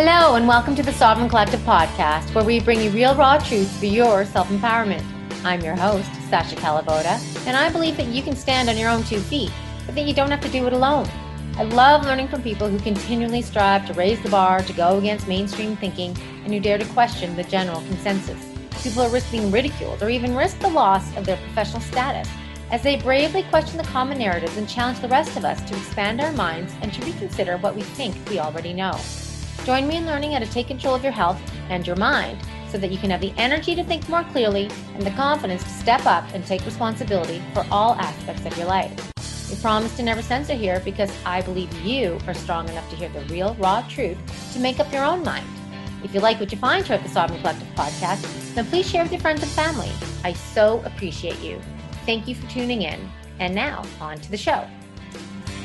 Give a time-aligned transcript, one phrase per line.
[0.00, 3.76] Hello, and welcome to the Sovereign Collective podcast, where we bring you real, raw truths
[3.80, 5.04] for your self empowerment.
[5.44, 7.18] I'm your host, Sasha Calavoda,
[7.48, 9.50] and I believe that you can stand on your own two feet,
[9.86, 11.08] but that you don't have to do it alone.
[11.56, 15.26] I love learning from people who continually strive to raise the bar, to go against
[15.26, 18.40] mainstream thinking, and who dare to question the general consensus.
[18.84, 22.28] People who risk being ridiculed or even risk the loss of their professional status
[22.70, 26.20] as they bravely question the common narratives and challenge the rest of us to expand
[26.20, 28.96] our minds and to reconsider what we think we already know.
[29.64, 32.38] Join me in learning how to take control of your health and your mind
[32.70, 35.70] so that you can have the energy to think more clearly and the confidence to
[35.70, 38.92] step up and take responsibility for all aspects of your life.
[39.50, 43.08] We promise to never censor here because I believe you are strong enough to hear
[43.08, 44.18] the real, raw truth
[44.52, 45.46] to make up your own mind.
[46.04, 49.02] If you like what you find here at the Sovereign Collective podcast, then please share
[49.02, 49.90] with your friends and family.
[50.22, 51.60] I so appreciate you.
[52.06, 53.10] Thank you for tuning in.
[53.40, 54.66] And now, on to the show.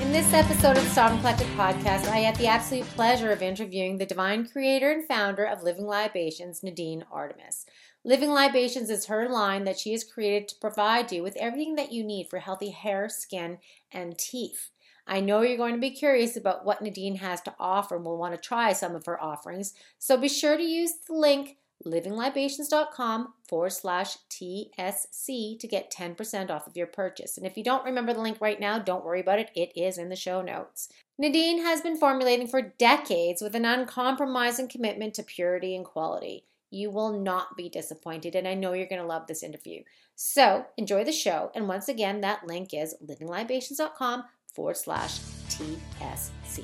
[0.01, 3.97] In this episode of the Sovereign Collective podcast, I had the absolute pleasure of interviewing
[3.97, 7.65] the divine creator and founder of Living Libations, Nadine Artemis.
[8.03, 11.91] Living Libations is her line that she has created to provide you with everything that
[11.91, 13.59] you need for healthy hair, skin,
[13.91, 14.71] and teeth.
[15.05, 18.17] I know you're going to be curious about what Nadine has to offer and will
[18.17, 23.33] want to try some of her offerings, so be sure to use the link livinglibations.com
[23.47, 27.37] forward slash TSC to get 10% off of your purchase.
[27.37, 29.51] And if you don't remember the link right now, don't worry about it.
[29.55, 30.89] It is in the show notes.
[31.17, 36.45] Nadine has been formulating for decades with an uncompromising commitment to purity and quality.
[36.71, 39.83] You will not be disappointed, and I know you're going to love this interview.
[40.15, 41.51] So enjoy the show.
[41.53, 46.63] And once again, that link is livinglibations.com forward slash TSC.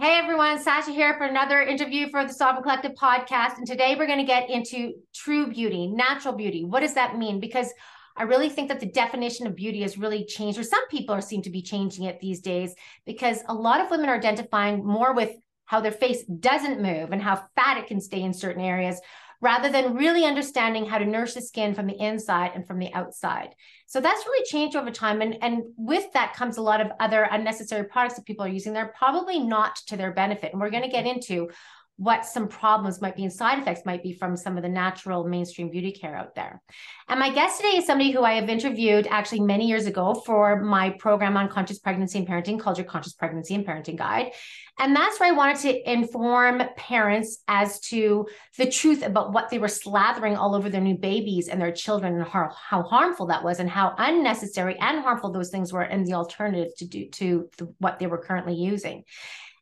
[0.00, 3.58] Hey everyone, Sasha here for another interview for the Sovereign Collective podcast.
[3.58, 6.64] And today we're going to get into true beauty, natural beauty.
[6.64, 7.38] What does that mean?
[7.38, 7.72] Because
[8.16, 11.20] I really think that the definition of beauty has really changed, or some people are
[11.20, 12.74] seem to be changing it these days,
[13.06, 15.30] because a lot of women are identifying more with
[15.64, 19.00] how their face doesn't move and how fat it can stay in certain areas
[19.40, 22.92] rather than really understanding how to nourish the skin from the inside and from the
[22.94, 23.50] outside.
[23.94, 25.22] So that's really changed over time.
[25.22, 28.72] And, and with that comes a lot of other unnecessary products that people are using.
[28.72, 30.50] They're probably not to their benefit.
[30.50, 31.14] And we're going to get mm-hmm.
[31.14, 31.50] into
[31.96, 35.24] what some problems might be and side effects might be from some of the natural
[35.24, 36.60] mainstream beauty care out there.
[37.08, 40.60] And my guest today is somebody who I have interviewed actually many years ago for
[40.60, 44.32] my program on conscious pregnancy and parenting called your Conscious Pregnancy and Parenting Guide.
[44.80, 48.26] And that's where I wanted to inform parents as to
[48.58, 52.14] the truth about what they were slathering all over their new babies and their children
[52.14, 56.04] and how, how harmful that was and how unnecessary and harmful those things were and
[56.04, 59.04] the alternative to do to the, what they were currently using.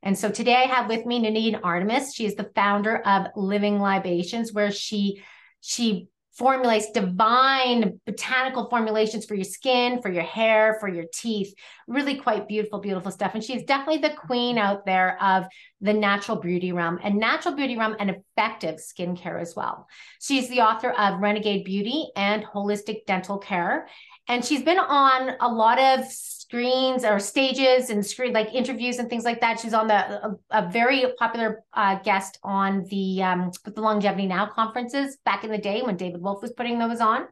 [0.03, 2.15] And so today I have with me Nadine Artemis.
[2.15, 5.23] She is the founder of Living Libations, where she
[5.61, 11.55] she formulates divine botanical formulations for your skin, for your hair, for your teeth.
[11.87, 13.33] Really quite beautiful, beautiful stuff.
[13.35, 15.45] And she's definitely the queen out there of
[15.83, 19.87] the natural beauty realm and natural beauty realm and effective skincare as well.
[20.21, 23.89] She's the author of Renegade Beauty and Holistic Dental Care.
[24.27, 26.07] And she's been on a lot of
[26.53, 29.59] screens or stages and screen like interviews and things like that.
[29.59, 34.45] She's on the a, a very popular uh, guest on the um, the Longevity Now
[34.47, 37.27] conferences back in the day when David Wolfe was putting those on.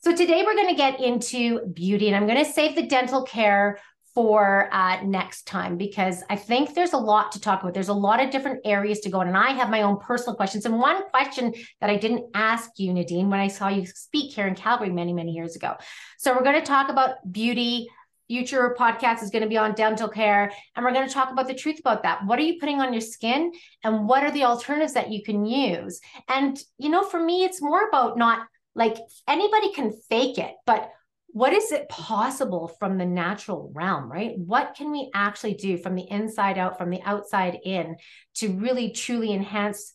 [0.00, 3.22] So today we're going to get into beauty, and I'm going to save the dental
[3.22, 3.78] care
[4.14, 7.72] for uh, next time because I think there's a lot to talk about.
[7.72, 10.36] There's a lot of different areas to go in, and I have my own personal
[10.36, 10.66] questions.
[10.66, 14.46] And one question that I didn't ask you, Nadine, when I saw you speak here
[14.46, 15.76] in Calgary many, many years ago.
[16.18, 17.88] So we're going to talk about beauty,
[18.30, 21.48] future podcast is going to be on dental care and we're going to talk about
[21.48, 22.24] the truth about that.
[22.26, 23.50] What are you putting on your skin
[23.82, 25.98] and what are the alternatives that you can use?
[26.28, 28.46] And you know for me it's more about not
[28.76, 28.96] like
[29.26, 30.92] anybody can fake it but
[31.32, 34.38] what is it possible from the natural realm right?
[34.38, 37.96] What can we actually do from the inside out from the outside in
[38.36, 39.92] to really truly enhance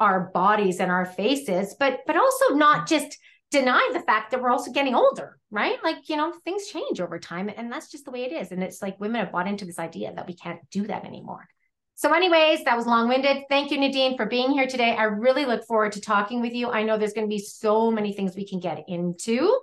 [0.00, 3.18] our bodies and our faces but but also not just
[3.52, 5.76] deny the fact that we're also getting older, right?
[5.84, 8.50] Like, you know, things change over time and that's just the way it is.
[8.50, 11.46] And it's like women have bought into this idea that we can't do that anymore.
[11.94, 13.44] So, anyways, that was long winded.
[13.48, 14.96] Thank you, Nadine, for being here today.
[14.96, 16.70] I really look forward to talking with you.
[16.70, 19.56] I know there's going to be so many things we can get into.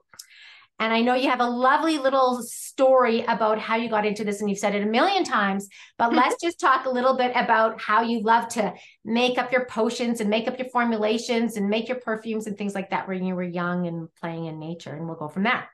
[0.79, 4.39] And I know you have a lovely little story about how you got into this,
[4.39, 5.67] and you've said it a million times,
[5.97, 8.73] but let's just talk a little bit about how you love to
[9.03, 12.73] make up your potions and make up your formulations and make your perfumes and things
[12.73, 14.93] like that when you were young and playing in nature.
[14.93, 15.69] And we'll go from there.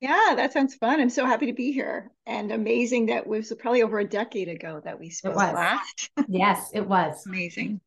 [0.00, 0.98] Yeah, that sounds fun.
[0.98, 2.10] I'm so happy to be here.
[2.26, 6.10] And amazing that was probably over a decade ago that we spoke last.
[6.28, 7.26] yes, it was.
[7.26, 7.82] Amazing.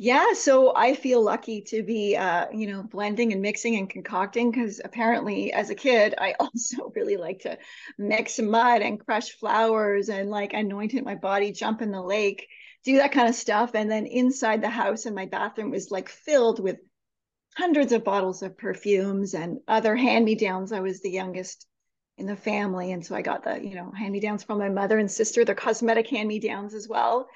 [0.00, 4.52] Yeah, so I feel lucky to be, uh, you know, blending and mixing and concocting
[4.52, 7.58] because apparently, as a kid, I also really like to
[7.98, 12.46] mix mud and crush flowers and like anoint my body, jump in the lake,
[12.84, 13.72] do that kind of stuff.
[13.74, 16.76] And then inside the house and my bathroom was like filled with
[17.56, 20.70] hundreds of bottles of perfumes and other hand-me-downs.
[20.70, 21.66] I was the youngest
[22.18, 25.10] in the family, and so I got the, you know, hand-me-downs from my mother and
[25.10, 27.28] sister, the cosmetic hand-me-downs as well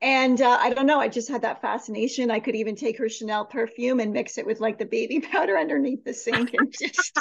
[0.00, 2.30] and uh, I don't know, I just had that fascination.
[2.30, 5.58] I could even take her Chanel perfume and mix it with like the baby powder
[5.58, 7.18] underneath the sink, and just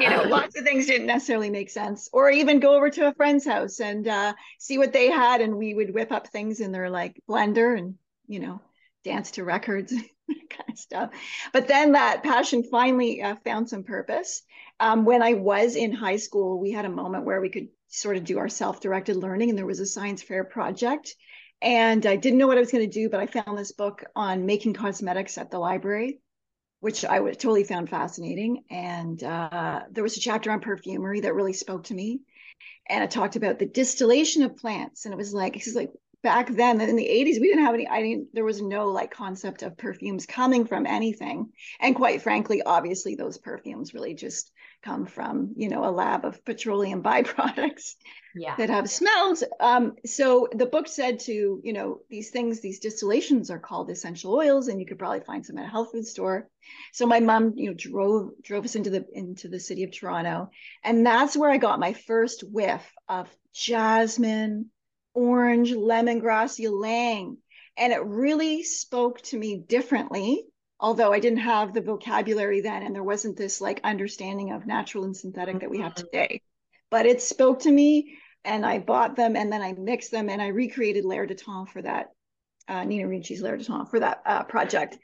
[0.00, 2.08] you know, lots of things didn't necessarily make sense.
[2.12, 5.56] Or even go over to a friend's house and uh, see what they had, and
[5.56, 8.60] we would whip up things in their like blender and you know,
[9.04, 9.92] dance to records,
[10.48, 11.10] kind of stuff.
[11.52, 14.42] But then that passion finally uh, found some purpose.
[14.80, 18.16] Um, when I was in high school, we had a moment where we could sort
[18.16, 21.14] of do our self-directed learning, and there was a science fair project
[21.60, 24.04] and I didn't know what I was going to do, but I found this book
[24.14, 26.20] on making cosmetics at the library,
[26.80, 28.64] which I totally found fascinating.
[28.70, 32.20] And uh, there was a chapter on perfumery that really spoke to me.
[32.88, 35.04] And it talked about the distillation of plants.
[35.04, 35.90] And it was like, it's like
[36.22, 39.10] back then in the 80s, we didn't have any, I didn't, there was no like
[39.10, 41.50] concept of perfumes coming from anything.
[41.80, 44.50] And quite frankly, obviously, those perfumes really just
[44.84, 47.94] come from, you know, a lab of petroleum byproducts
[48.34, 48.54] yeah.
[48.56, 49.42] that have smells.
[49.58, 54.34] Um, so the book said to, you know, these things, these distillations are called essential
[54.34, 56.48] oils, and you could probably find some at a health food store.
[56.92, 60.50] So my mom, you know, drove drove us into the into the city of Toronto,
[60.82, 64.70] and that's where I got my first whiff of jasmine,
[65.14, 67.38] orange, lemongrass, ylang,
[67.76, 70.44] and it really spoke to me differently.
[70.84, 75.04] Although I didn't have the vocabulary then, and there wasn't this like understanding of natural
[75.04, 76.06] and synthetic that we have mm-hmm.
[76.12, 76.42] today
[76.94, 80.40] but it spoke to me and I bought them and then I mixed them and
[80.40, 82.10] I recreated L'Air du Temps for that
[82.68, 84.96] uh, Nina Ricci's L'Air du Temps for that uh, project.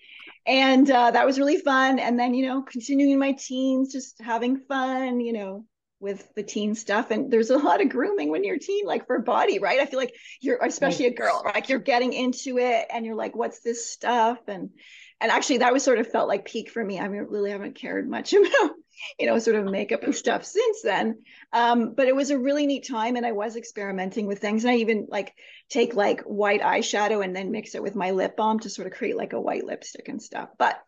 [0.46, 1.98] And uh, that was really fun.
[1.98, 5.64] And then, you know, continuing my teens, just having fun, you know,
[5.98, 7.10] with the teen stuff.
[7.10, 9.80] And there's a lot of grooming when you're a teen, like for body, right?
[9.80, 13.34] I feel like you're, especially a girl, like you're getting into it and you're like,
[13.34, 14.38] what's this stuff?
[14.46, 14.70] And,
[15.20, 16.98] and actually that was sort of felt like peak for me.
[16.98, 18.72] I mean, really haven't cared much about
[19.18, 21.22] you know, sort of makeup and stuff since then.
[21.52, 24.64] Um, but it was a really neat time and I was experimenting with things.
[24.64, 25.34] And I even like
[25.68, 28.94] take like white eyeshadow and then mix it with my lip balm to sort of
[28.94, 30.50] create like a white lipstick and stuff.
[30.58, 30.80] But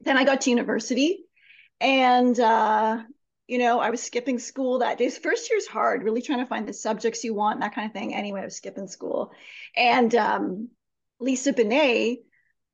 [0.00, 1.24] then I got to university
[1.80, 3.02] and uh,
[3.46, 5.10] you know, I was skipping school that day.
[5.10, 8.14] First year's hard, really trying to find the subjects you want that kind of thing.
[8.14, 9.32] Anyway, I was skipping school.
[9.74, 10.68] And um,
[11.18, 12.18] Lisa Bonet,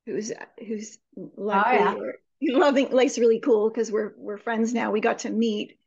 [0.07, 0.31] who's
[0.65, 2.11] who's lovely, oh, yeah
[2.41, 4.91] loving life's really cool because we're we're friends now.
[4.91, 5.77] We got to meet,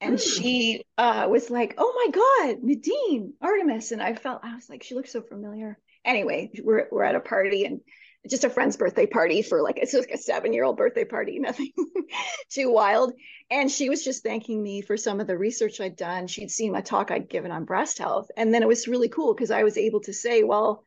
[0.00, 0.20] and mm.
[0.20, 4.82] she uh, was like, "Oh my God, Nadine Artemis," and I felt I was like,
[4.82, 5.78] she looks so familiar.
[6.04, 7.80] Anyway, we're we're at a party and
[8.28, 11.38] just a friend's birthday party for like it's like a seven year old birthday party,
[11.40, 11.72] nothing
[12.50, 13.12] too wild.
[13.50, 16.26] And she was just thanking me for some of the research I'd done.
[16.26, 19.34] She'd seen my talk I'd given on breast health, and then it was really cool
[19.34, 20.84] because I was able to say, well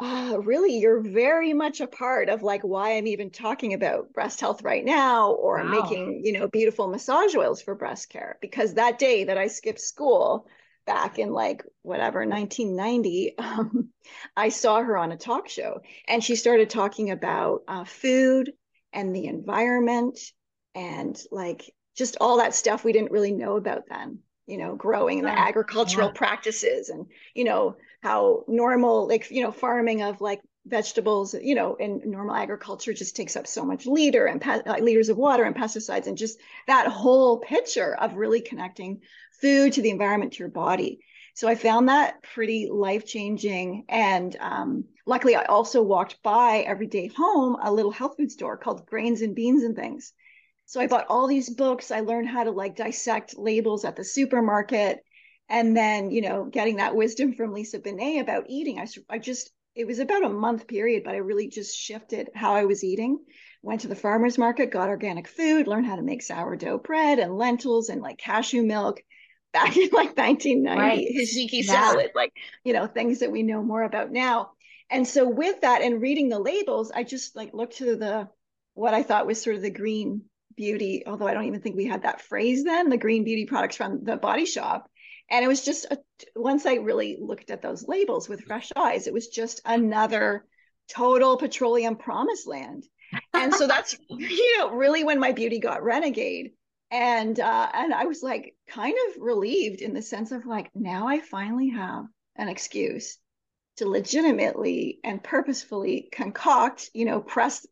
[0.00, 4.40] oh, really, you're very much a part of like why I'm even talking about breast
[4.40, 5.64] health right now or wow.
[5.64, 8.38] making, you know, beautiful massage oils for breast care.
[8.40, 10.46] Because that day that I skipped school
[10.86, 13.90] back in like whatever 1990, um,
[14.36, 18.52] I saw her on a talk show and she started talking about uh, food
[18.92, 20.18] and the environment
[20.74, 25.18] and like just all that stuff we didn't really know about then you know growing
[25.18, 26.14] and the agricultural yeah.
[26.14, 31.74] practices and you know how normal like you know farming of like vegetables you know
[31.74, 35.56] in normal agriculture just takes up so much liter and like liters of water and
[35.56, 39.00] pesticides and just that whole picture of really connecting
[39.40, 41.00] food to the environment to your body.
[41.34, 46.86] So i found that pretty life changing and um, luckily i also walked by every
[46.86, 50.12] day home a little health food store called grains and beans and things.
[50.66, 51.90] So i bought all these books.
[51.90, 55.03] I learned how to like dissect labels at the supermarket
[55.48, 59.50] and then you know getting that wisdom from lisa bonet about eating I, I just
[59.74, 63.18] it was about a month period but i really just shifted how i was eating
[63.62, 67.36] went to the farmers market got organic food learned how to make sourdough bread and
[67.36, 69.00] lentils and like cashew milk
[69.52, 71.06] back in like 1990 right.
[71.16, 71.72] hijiki yeah.
[71.72, 72.32] salad like
[72.64, 74.50] you know things that we know more about now
[74.90, 78.28] and so with that and reading the labels i just like looked to the
[78.74, 80.22] what i thought was sort of the green
[80.56, 83.76] beauty although i don't even think we had that phrase then the green beauty products
[83.76, 84.88] from the body shop
[85.30, 85.98] and it was just a,
[86.36, 90.44] once i really looked at those labels with fresh eyes it was just another
[90.88, 92.84] total petroleum promised land
[93.32, 96.52] and so that's you know really when my beauty got renegade
[96.90, 101.08] and uh and i was like kind of relieved in the sense of like now
[101.08, 102.04] i finally have
[102.36, 103.18] an excuse
[103.76, 107.66] to legitimately and purposefully concoct, you know, press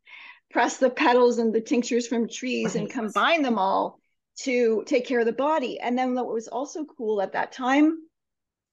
[0.51, 2.83] press the petals and the tinctures from trees right.
[2.83, 3.99] and combine them all
[4.41, 5.79] to take care of the body.
[5.79, 7.99] And then what was also cool at that time,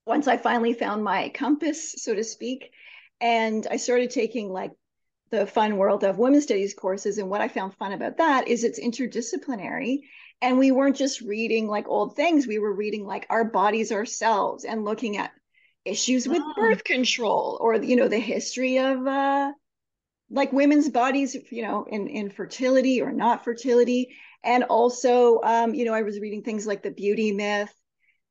[0.05, 2.71] once I finally found my compass, so to speak,
[3.21, 4.71] and I started taking like
[5.31, 7.17] the fun world of women's studies courses.
[7.17, 9.99] And what I found fun about that is it's interdisciplinary.
[10.41, 14.63] And we weren't just reading like old things, we were reading like our bodies ourselves
[14.63, 15.31] and looking at
[15.85, 16.53] issues with oh.
[16.55, 19.51] birth control or, you know, the history of uh,
[20.29, 24.15] like women's bodies, you know, in, in fertility or not fertility.
[24.43, 27.73] And also, um, you know, I was reading things like the beauty myth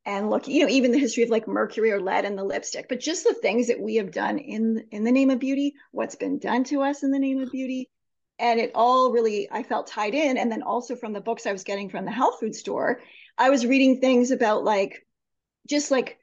[0.06, 2.88] and look, you know, even the history of like mercury or lead in the lipstick,
[2.88, 6.16] but just the things that we have done in in the name of beauty, what's
[6.16, 7.90] been done to us in the name of beauty.
[8.38, 10.38] And it all really I felt tied in.
[10.38, 13.00] And then also from the books I was getting from the health food store,
[13.36, 15.04] I was reading things about like
[15.68, 16.18] just like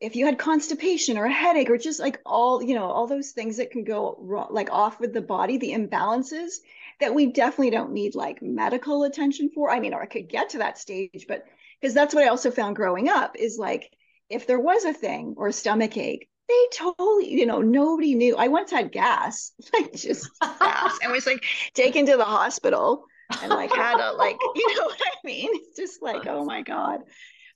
[0.00, 3.30] if you had constipation or a headache or just like all you know all those
[3.30, 6.56] things that can go like off with the body the imbalances
[7.02, 10.50] that we definitely don't need like medical attention for i mean or i could get
[10.50, 11.44] to that stage but
[11.82, 13.90] because that's what I also found growing up is like
[14.30, 18.36] if there was a thing or a stomach ache, they totally, you know, nobody knew.
[18.36, 21.44] I once had gas, like just gas, and was like
[21.74, 23.04] taken to the hospital
[23.42, 25.50] and like had a like, you know what I mean?
[25.52, 27.00] It's just like, oh my god.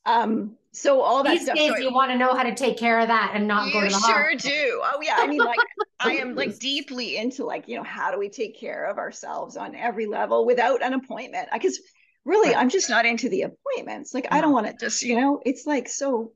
[0.04, 1.56] Um, so all that These stuff.
[1.56, 3.80] days, so you want to know how to take care of that and not go
[3.80, 4.50] to the sure hospital.
[4.50, 4.82] do.
[4.84, 5.58] Oh yeah, I mean, like
[6.00, 9.56] I am like deeply into like you know how do we take care of ourselves
[9.56, 11.48] on every level without an appointment?
[11.52, 11.80] Because
[12.26, 15.40] really i'm just not into the appointments like i don't want to just you know
[15.46, 16.32] it's like so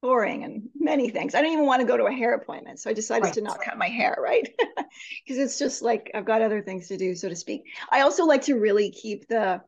[0.00, 2.88] boring and many things i don't even want to go to a hair appointment so
[2.88, 3.34] i decided right.
[3.34, 4.48] to not cut my hair right
[5.26, 8.24] because it's just like i've got other things to do so to speak i also
[8.24, 9.60] like to really keep the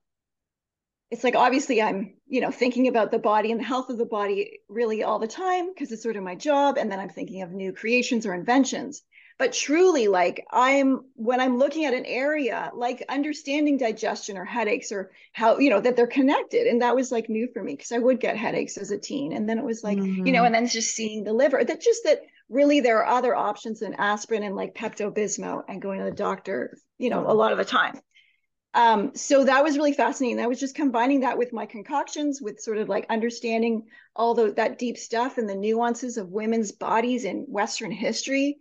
[1.11, 4.05] it's like obviously i'm you know thinking about the body and the health of the
[4.05, 7.43] body really all the time because it's sort of my job and then i'm thinking
[7.43, 9.03] of new creations or inventions
[9.39, 14.93] but truly like i'm when i'm looking at an area like understanding digestion or headaches
[14.93, 17.93] or how you know that they're connected and that was like new for me because
[17.93, 20.27] i would get headaches as a teen and then it was like mm-hmm.
[20.27, 20.47] you know mm-hmm.
[20.47, 23.95] and then just seeing the liver that just that really there are other options than
[23.95, 27.65] aspirin and like pepto-bismol and going to the doctor you know a lot of the
[27.65, 27.99] time
[28.75, 30.41] um, so that was really fascinating.
[30.41, 34.53] I was just combining that with my concoctions, with sort of like understanding all the,
[34.53, 38.59] that deep stuff and the nuances of women's bodies in Western history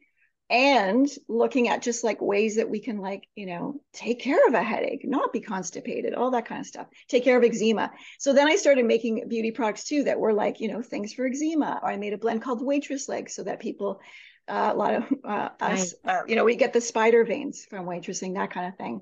[0.50, 4.54] and looking at just like ways that we can like you know take care of
[4.56, 7.92] a headache not be constipated all that kind of stuff take care of eczema.
[8.18, 11.28] So then i started making beauty products too that were like you know things for
[11.28, 11.80] eczema.
[11.84, 14.02] Or i made a blend called waitress legs so that people
[14.48, 17.86] uh, a lot of uh, us uh, you know we get the spider veins from
[17.86, 19.02] waitressing that kind of thing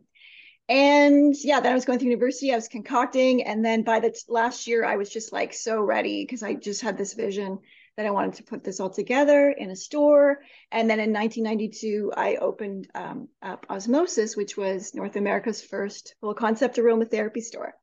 [0.69, 4.11] and yeah then i was going through university i was concocting and then by the
[4.11, 7.59] t- last year i was just like so ready because i just had this vision
[7.97, 10.39] that I wanted to put this all together in a store.
[10.71, 16.35] And then in 1992, I opened um, up Osmosis, which was North America's first full
[16.35, 17.73] concept aromatherapy store.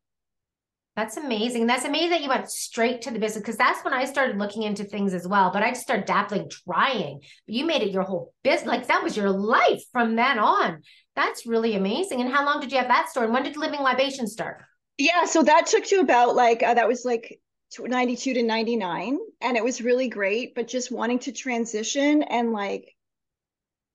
[0.96, 1.66] That's amazing.
[1.66, 4.62] That's amazing that you went straight to the business because that's when I started looking
[4.62, 5.50] into things as well.
[5.52, 7.20] But I just started dabbling, trying.
[7.20, 8.68] But you made it your whole business.
[8.68, 10.82] Like that was your life from then on.
[11.16, 12.20] That's really amazing.
[12.20, 13.24] And how long did you have that store?
[13.24, 14.62] And when did Living Libation start?
[14.96, 17.40] Yeah, so that took to about like uh, that was like
[17.76, 22.93] 92 to 99 and it was really great but just wanting to transition and like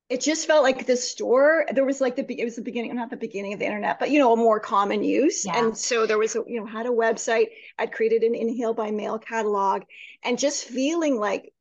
[0.09, 3.09] it just felt like the store there was like the it was the beginning not
[3.09, 5.57] the beginning of the internet but you know a more common use yeah.
[5.57, 7.47] and so there was a you know had a website
[7.77, 9.83] i'd created an inhale by mail catalog
[10.23, 11.53] and just feeling like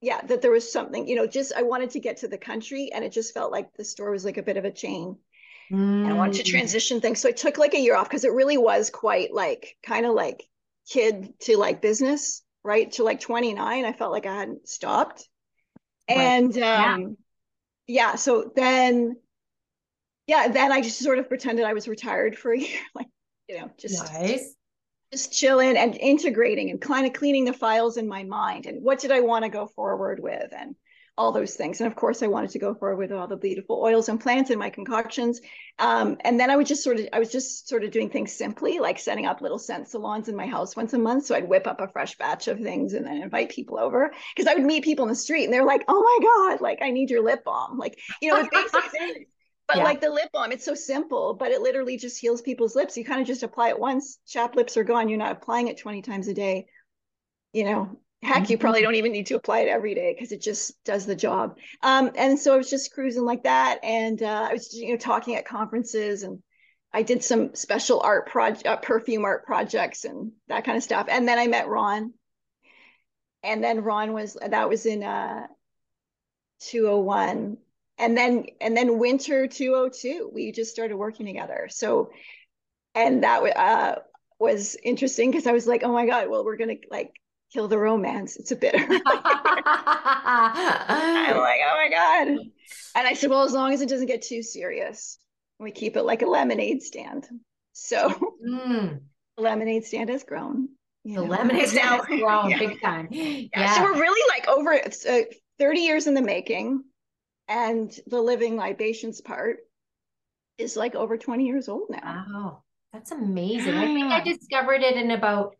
[0.00, 2.90] yeah that there was something you know just i wanted to get to the country
[2.92, 5.16] and it just felt like the store was like a bit of a chain
[5.70, 5.76] mm.
[5.76, 6.50] and i wanted to mm.
[6.50, 9.76] transition things so I took like a year off because it really was quite like
[9.82, 10.48] kind of like
[10.90, 12.90] kid to like business, right?
[12.92, 15.26] To like 29, I felt like I hadn't stopped.
[16.08, 16.18] Right.
[16.18, 17.16] And um,
[17.90, 18.14] yeah.
[18.14, 19.16] so then,
[20.26, 23.08] yeah, then I just sort of pretended I was retired for a year, like,
[23.48, 24.54] you know, just nice.
[25.12, 29.00] just chilling and integrating and kind of cleaning the files in my mind and what
[29.00, 30.76] did I want to go forward with and
[31.18, 31.80] all those things.
[31.80, 34.50] And of course, I wanted to go forward with all the beautiful oils and plants
[34.50, 35.40] in my concoctions.
[35.78, 38.32] Um, and then I would just sort of, I was just sort of doing things
[38.32, 41.26] simply, like setting up little scent salons in my house once a month.
[41.26, 44.50] So I'd whip up a fresh batch of things and then invite people over because
[44.50, 46.90] I would meet people in the street and they're like, "Oh my god, like I
[46.90, 49.26] need your lip balm," like you know, it's basic things.
[49.70, 49.84] But yeah.
[49.84, 52.96] like the lip balm, it's so simple, but it literally just heals people's lips.
[52.96, 55.08] You kind of just apply it once, chapped lips are gone.
[55.08, 56.66] You're not applying it 20 times a day.
[57.52, 58.86] You know, heck you probably mm-hmm.
[58.86, 61.56] don't even need to apply it every day because it just does the job.
[61.82, 64.96] Um, and so i was just cruising like that and uh, i was you know
[64.96, 66.42] talking at conferences and
[66.92, 71.06] i did some special art project uh, perfume art projects and that kind of stuff.
[71.08, 72.12] And then i met ron.
[73.42, 75.46] And then ron was that was in uh
[76.60, 77.56] 201
[77.98, 81.68] and then and then winter 202 we just started working together.
[81.70, 82.10] So
[82.94, 84.00] and that uh,
[84.38, 87.19] was interesting because i was like oh my god well we're gonna like
[87.52, 89.00] kill the romance it's a bitter i'm
[91.36, 94.42] like oh my god and i said well as long as it doesn't get too
[94.42, 95.18] serious
[95.58, 97.26] we keep it like a lemonade stand
[97.72, 98.10] so
[98.46, 99.00] mm.
[99.38, 100.68] lemonade stand has grown
[101.04, 101.24] the know.
[101.24, 102.58] lemonade stand has grown yeah.
[102.58, 103.46] big time yeah.
[103.54, 103.74] yeah.
[103.74, 105.22] so we're really like over uh,
[105.58, 106.84] 30 years in the making
[107.48, 109.58] and the living libations part
[110.56, 112.24] is like over 20 years old now.
[112.28, 112.62] Wow.
[112.92, 113.74] That's amazing.
[113.74, 115.56] I think I discovered it in about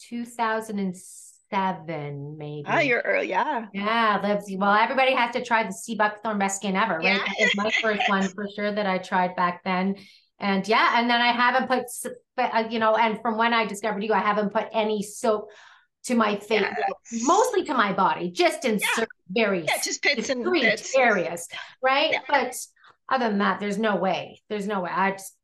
[0.00, 2.64] 2007, maybe.
[2.68, 3.28] Oh, you're early.
[3.28, 3.66] Yeah.
[3.72, 4.20] Yeah.
[4.22, 4.52] Lives.
[4.56, 7.04] Well, everybody has to try the sea buckthorn best skin ever, right?
[7.04, 7.18] Yeah.
[7.18, 9.96] That was my first one for sure that I tried back then.
[10.40, 11.84] And yeah, and then I haven't put,
[12.38, 15.50] uh, you know, and from when I discovered you, I haven't put any soap
[16.04, 17.22] to my face, yes.
[17.22, 19.04] mostly to my body, just in yeah.
[19.30, 20.94] very yeah, just bits and bits.
[20.94, 21.48] areas,
[21.82, 22.12] right?
[22.12, 22.20] Yeah.
[22.28, 22.54] But
[23.08, 24.42] other than that, there's no way.
[24.50, 24.90] There's no way.
[24.92, 25.34] I just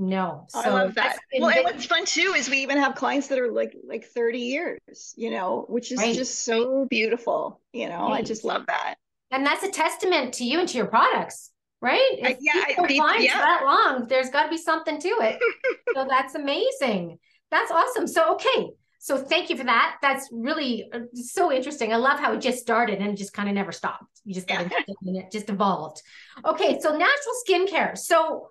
[0.00, 0.46] no.
[0.48, 1.18] So I love that.
[1.38, 4.38] Well, and what's fun too is we even have clients that are like like 30
[4.38, 6.14] years, you know, which is right.
[6.14, 7.60] just so beautiful.
[7.72, 8.20] You know, right.
[8.20, 8.94] I just love that.
[9.30, 11.50] And that's a testament to you and to your products
[11.82, 12.10] right?
[12.18, 13.38] If yeah, I, clients yeah.
[13.38, 15.38] that long, there's got to be something to it.
[15.94, 17.18] so that's amazing.
[17.50, 18.06] That's awesome.
[18.06, 19.96] So okay, so thank you for that.
[20.02, 21.92] That's really uh, so interesting.
[21.92, 24.20] I love how it just started and just kind of never stopped.
[24.24, 24.78] You just got yeah.
[25.02, 26.02] it just evolved.
[26.44, 27.96] Okay, so natural skincare.
[27.96, 28.48] So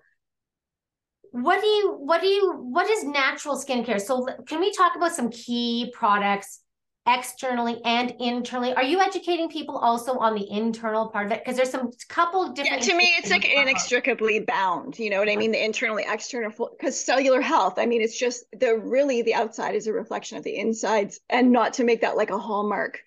[1.32, 4.00] what do you what do you what is natural skincare?
[4.00, 6.60] So can we talk about some key products
[7.06, 8.74] externally and internally.
[8.74, 11.42] Are you educating people also on the internal part of it?
[11.42, 12.82] Because there's some couple different.
[12.82, 14.98] Yeah, to me, it's like inextricably bound.
[14.98, 15.52] You know what I mean?
[15.52, 17.78] The internally, external, because cellular health.
[17.78, 21.52] I mean, it's just the really the outside is a reflection of the insides, and
[21.52, 23.00] not to make that like a hallmark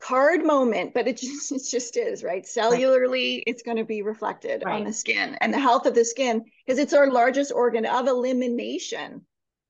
[0.00, 2.44] card moment, but it just it just is right.
[2.44, 3.44] Cellularly, right.
[3.46, 4.76] it's going to be reflected right.
[4.76, 8.06] on the skin and the health of the skin because it's our largest organ of
[8.06, 9.22] elimination.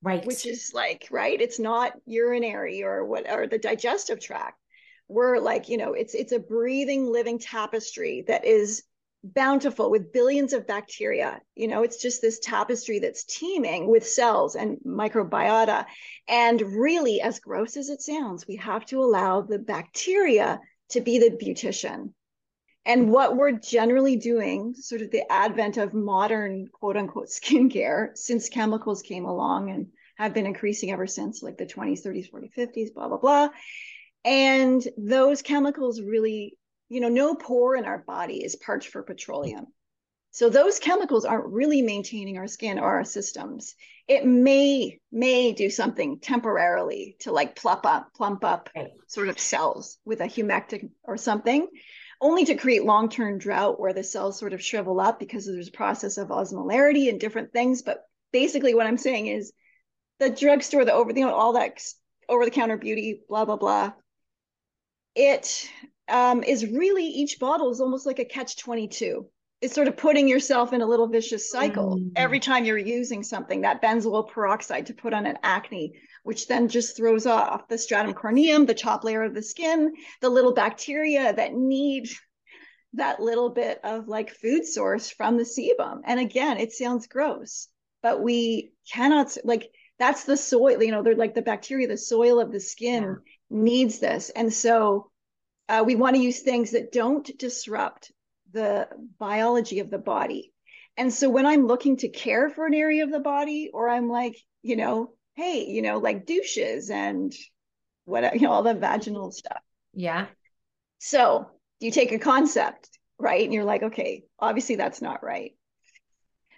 [0.02, 0.22] Right.
[0.26, 1.40] Which is like right?
[1.40, 4.58] It's not urinary or what or the digestive tract.
[5.08, 8.82] We're like you know it's it's a breathing living tapestry that is
[9.24, 11.40] bountiful with billions of bacteria.
[11.54, 15.86] You know it's just this tapestry that's teeming with cells and microbiota.
[16.28, 21.18] And really as gross as it sounds we have to allow the bacteria to be
[21.18, 22.12] the beautician
[22.86, 28.48] and what we're generally doing, sort of the advent of modern quote unquote skincare, since
[28.48, 32.94] chemicals came along and have been increasing ever since, like the 20s, 30s, 40s, 50s,
[32.94, 33.48] blah, blah, blah.
[34.24, 39.66] And those chemicals really, you know, no pore in our body is parched for petroleum.
[40.32, 43.74] So those chemicals aren't really maintaining our skin or our systems.
[44.06, 48.70] It may may do something temporarily to like plump up, plump up
[49.08, 51.66] sort of cells with a humectant or something,
[52.20, 55.72] only to create long-term drought where the cells sort of shrivel up because there's a
[55.72, 57.82] process of osmolarity and different things.
[57.82, 58.02] But
[58.32, 59.52] basically, what I'm saying is
[60.18, 61.80] the drugstore, the over, you know, all that
[62.28, 63.92] over-the-counter beauty, blah blah blah.
[65.14, 65.68] It
[66.08, 69.26] um, is really each bottle is almost like a catch 22
[69.60, 72.10] it's sort of putting yourself in a little vicious cycle mm.
[72.16, 76.68] every time you're using something that benzoyl peroxide to put on an acne which then
[76.68, 81.32] just throws off the stratum corneum, the top layer of the skin, the little bacteria
[81.32, 82.08] that need
[82.94, 86.00] that little bit of like food source from the sebum.
[86.04, 87.68] And again, it sounds gross,
[88.02, 92.40] but we cannot like that's the soil, you know, they're like the bacteria, the soil
[92.40, 93.14] of the skin yeah.
[93.50, 94.30] needs this.
[94.30, 95.10] And so
[95.68, 98.10] uh, we want to use things that don't disrupt
[98.52, 100.52] the biology of the body.
[100.96, 104.08] And so when I'm looking to care for an area of the body, or I'm
[104.08, 107.34] like, you know, hey, you know, like douches and
[108.04, 109.62] what, you know, all the vaginal stuff.
[109.94, 110.26] Yeah.
[110.98, 111.48] So
[111.80, 112.88] you take a concept,
[113.18, 113.42] right?
[113.42, 115.52] And you're like, okay, obviously that's not right.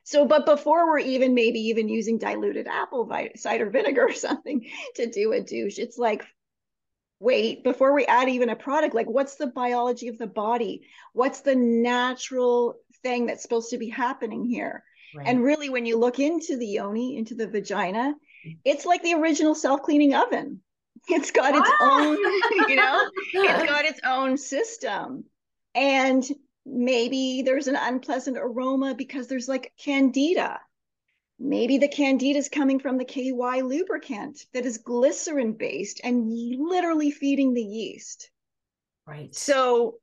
[0.04, 5.06] So, but before we're even maybe even using diluted apple cider vinegar or something to
[5.10, 6.24] do a douche, it's like,
[7.20, 10.82] wait, before we add even a product, like what's the biology of the body?
[11.12, 14.82] What's the natural thing that's supposed to be happening here?
[15.14, 15.28] Right.
[15.28, 18.14] And really, when you look into the yoni, into the vagina,
[18.64, 20.60] it's like the original self-cleaning oven.
[21.08, 22.00] It's got its ah.
[22.00, 22.16] own,
[22.68, 25.24] you know, it's got its own system.
[25.74, 26.24] And
[26.64, 30.60] maybe there's an unpleasant aroma because there's like candida.
[31.38, 37.10] Maybe the candida is coming from the KY lubricant that is glycerin based and literally
[37.10, 38.30] feeding the yeast.
[39.06, 39.34] Right.
[39.34, 39.96] So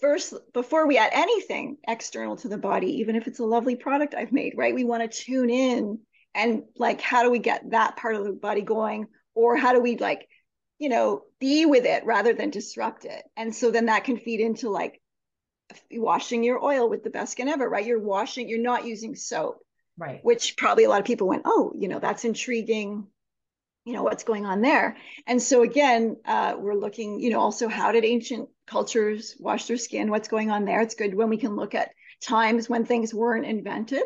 [0.00, 4.14] first before we add anything external to the body even if it's a lovely product
[4.14, 5.98] i've made right we want to tune in
[6.34, 9.80] and like how do we get that part of the body going or how do
[9.80, 10.28] we like
[10.78, 14.40] you know be with it rather than disrupt it and so then that can feed
[14.40, 15.00] into like
[15.92, 17.84] washing your oil with the best skin ever, right?
[17.84, 19.58] You're washing, you're not using soap.
[19.96, 20.20] Right.
[20.22, 23.06] Which probably a lot of people went, oh, you know, that's intriguing.
[23.84, 24.96] You know, what's going on there?
[25.26, 29.78] And so again, uh, we're looking, you know, also how did ancient cultures wash their
[29.78, 30.10] skin?
[30.10, 30.82] What's going on there?
[30.82, 31.90] It's good when we can look at
[32.22, 34.02] times when things weren't invented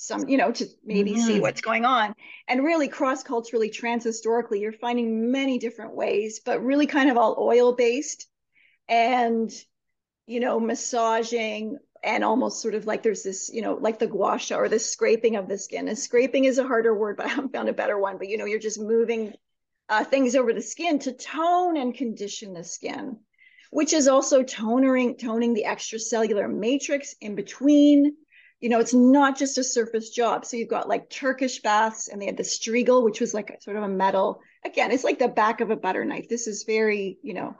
[0.00, 1.20] some you know to maybe mm-hmm.
[1.20, 2.14] see what's going on.
[2.48, 7.18] And really cross culturally trans historically you're finding many different ways but really kind of
[7.18, 8.26] all oil based
[8.88, 9.52] and
[10.26, 14.38] you know massaging and almost sort of like there's this you know like the gua
[14.38, 15.86] sha or the scraping of the skin.
[15.86, 18.16] And scraping is a harder word but i haven't found a better one.
[18.16, 19.34] But you know you're just moving
[19.90, 23.18] uh, things over the skin to tone and condition the skin
[23.70, 28.16] which is also toning toning the extracellular matrix in between
[28.60, 30.44] you know, it's not just a surface job.
[30.44, 33.60] So you've got like Turkish baths, and they had the strigil, which was like a,
[33.60, 34.40] sort of a metal.
[34.64, 36.28] Again, it's like the back of a butter knife.
[36.28, 37.56] This is very, you know,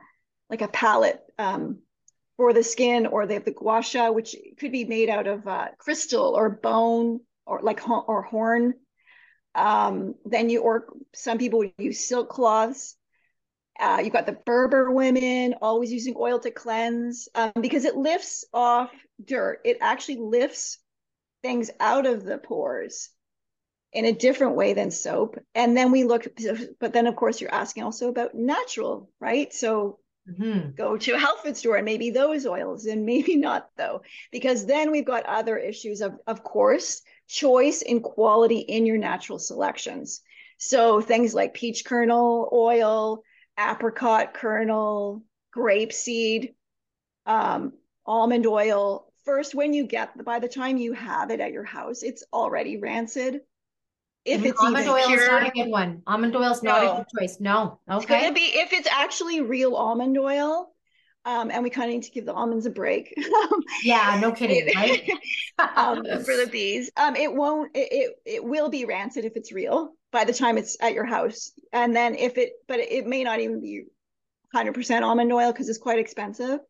[0.51, 1.79] like a palette um,
[2.37, 5.47] for the skin, or they have the gua sha, which could be made out of
[5.47, 8.75] uh, crystal or bone or like or horn.
[9.55, 10.85] Um, then you or
[11.15, 12.97] some people would use silk cloths.
[13.81, 18.45] Uh, you've got the Berber women always using oil to cleanse um, because it lifts
[18.53, 18.91] off
[19.25, 19.61] dirt.
[19.65, 20.79] It actually lifts
[21.43, 23.11] things out of the pores
[23.93, 25.37] in a different way than soap.
[25.55, 26.27] And then we look,
[26.79, 29.53] but then of course you're asking also about natural, right?
[29.53, 29.99] So
[30.29, 30.71] mm-hmm.
[30.77, 34.65] go to a health food store and maybe those oils and maybe not though, because
[34.65, 40.21] then we've got other issues of, of course, choice and quality in your natural selections.
[40.59, 43.23] So things like peach kernel oil,
[43.59, 45.25] apricot kernel,
[45.57, 46.55] grapeseed,
[47.27, 47.73] um,
[48.07, 52.03] almond oil, first when you get by the time you have it at your house
[52.03, 53.41] it's already rancid
[54.25, 56.93] if it's almond oil pure, is not a good one almond oil is not no.
[56.93, 60.67] a good choice no okay it's gonna be if it's actually real almond oil
[61.27, 63.13] um, and we kind of need to give the almonds a break.
[63.85, 65.07] yeah, no kidding, right?
[65.77, 67.77] um, for the bees, um, it won't.
[67.77, 71.05] It, it, it will be rancid if it's real by the time it's at your
[71.05, 73.83] house, and then if it, but it may not even be
[74.55, 76.61] 100% almond oil because it's quite expensive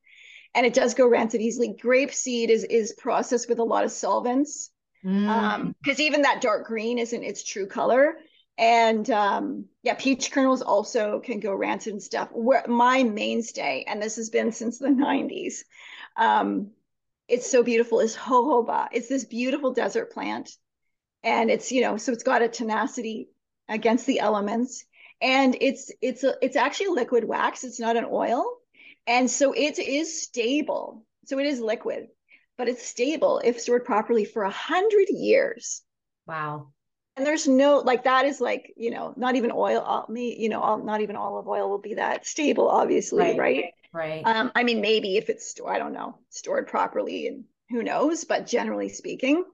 [0.54, 1.76] and it does go rancid easily.
[1.80, 4.70] Grape seed is is processed with a lot of solvents
[5.02, 5.28] because mm.
[5.28, 8.16] um, even that dark green isn't its true color.
[8.58, 12.28] And um, yeah, peach kernels also can go rancid and stuff.
[12.32, 15.60] Where my mainstay, and this has been since the 90s,
[16.16, 16.72] um,
[17.26, 18.88] it's so beautiful, is jojoba.
[18.92, 20.50] It's this beautiful desert plant.
[21.22, 23.30] And it's, you know, so it's got a tenacity
[23.68, 24.84] against the elements.
[25.22, 27.64] And it's it's a, it's actually liquid wax.
[27.64, 28.59] It's not an oil
[29.06, 31.04] and so it is stable.
[31.26, 32.08] So it is liquid,
[32.58, 35.82] but it's stable if stored properly for a hundred years.
[36.26, 36.68] Wow.
[37.16, 40.76] And there's no like that is like, you know, not even oil, me, you know,
[40.76, 43.38] not even olive oil will be that stable, obviously, right?
[43.38, 43.64] Right.
[43.92, 44.22] right.
[44.24, 48.46] Um, I mean, maybe if it's I don't know, stored properly and who knows, but
[48.46, 49.44] generally speaking,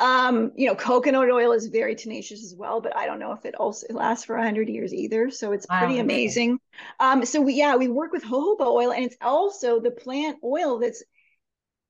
[0.00, 3.44] um, you know, coconut oil is very tenacious as well, but I don't know if
[3.44, 5.30] it also lasts for 100 years either.
[5.30, 6.00] So it's pretty wow.
[6.00, 6.58] amazing.
[6.98, 10.80] Um, so we, yeah, we work with jojoba oil, and it's also the plant oil
[10.80, 11.04] that's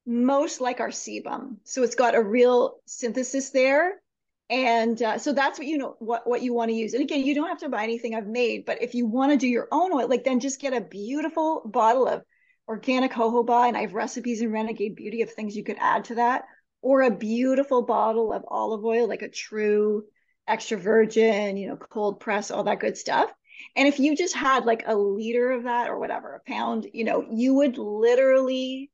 [0.05, 1.57] most like our sebum.
[1.65, 4.03] So it's got a real synthesis there.
[4.51, 6.93] And uh, so that's what you know what what you want to use.
[6.93, 9.39] And again, you don't have to buy anything I've made, but if you want to
[9.39, 12.23] do your own oil, like then just get a beautiful bottle of
[12.69, 16.17] organic jojoba, and I have recipes in Renegade Beauty of things you could add to
[16.17, 16.45] that
[16.85, 20.05] or a beautiful bottle of olive oil, like a true
[20.47, 23.33] extra virgin, you know, cold press, all that good stuff.
[23.75, 27.05] And if you just had like a liter of that or whatever, a pound, you
[27.05, 28.91] know, you would literally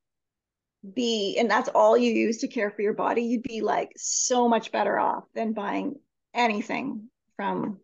[0.94, 4.48] be, and that's all you use to care for your body, you'd be like so
[4.48, 5.96] much better off than buying
[6.32, 7.80] anything from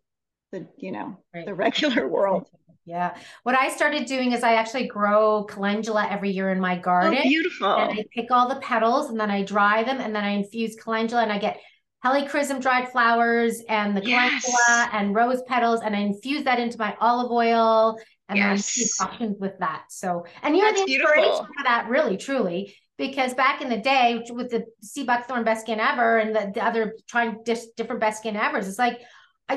[0.53, 1.45] the, you know, right.
[1.45, 2.47] the regular world.
[2.87, 3.17] Yeah.
[3.43, 7.19] What I started doing is I actually grow calendula every year in my oh, garden.
[7.19, 7.75] Oh, beautiful.
[7.75, 10.77] And I pick all the petals and then I dry them and then I infuse
[10.77, 11.59] calendula and I get
[12.05, 14.45] helichrysum dried flowers and the yes.
[14.45, 17.97] calendula and rose petals and I infuse that into my olive oil
[18.29, 18.45] and yes.
[18.45, 19.83] then I use options with that.
[19.89, 21.45] So, and you're That's the inspiration beautiful.
[21.45, 22.73] for that, really, truly.
[22.97, 26.65] Because back in the day, with the sea buckthorn best skin ever and the, the
[26.65, 29.01] other trying dis- different best skin evers, it's like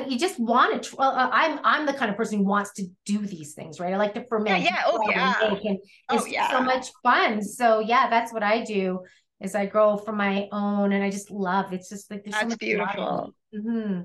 [0.07, 0.95] you just want to.
[0.95, 3.93] Well, uh, I'm I'm the kind of person who wants to do these things, right?
[3.93, 4.63] I like to ferment.
[4.63, 4.83] Yeah, yeah.
[4.85, 5.35] oh yeah.
[5.43, 6.49] And, and oh, it's yeah.
[6.49, 7.41] so much fun.
[7.41, 9.01] So yeah, that's what I do.
[9.41, 11.73] Is I grow from my own, and I just love.
[11.73, 13.33] It's just like there's that's so much beautiful.
[13.53, 14.01] Mm-hmm.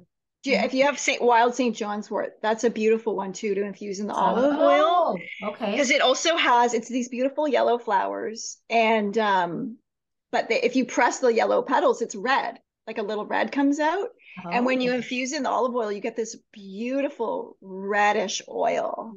[0.49, 1.75] If you have Saint Wild St.
[1.75, 5.18] John's wort, that's a beautiful one too to infuse in the olive oh, oil.
[5.51, 5.72] Okay.
[5.72, 9.79] Because it also has it's these beautiful yellow flowers, and um,
[10.33, 12.59] but the, if you press the yellow petals, it's red.
[12.87, 14.11] Like a little red comes out.
[14.44, 14.51] Oh.
[14.51, 14.96] And when you oh.
[14.96, 19.14] infuse in the olive oil, you get this beautiful reddish oil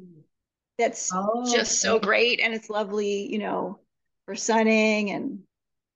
[0.78, 2.40] that's oh, just so great.
[2.40, 3.78] And it's lovely, you know,
[4.24, 5.40] for sunning and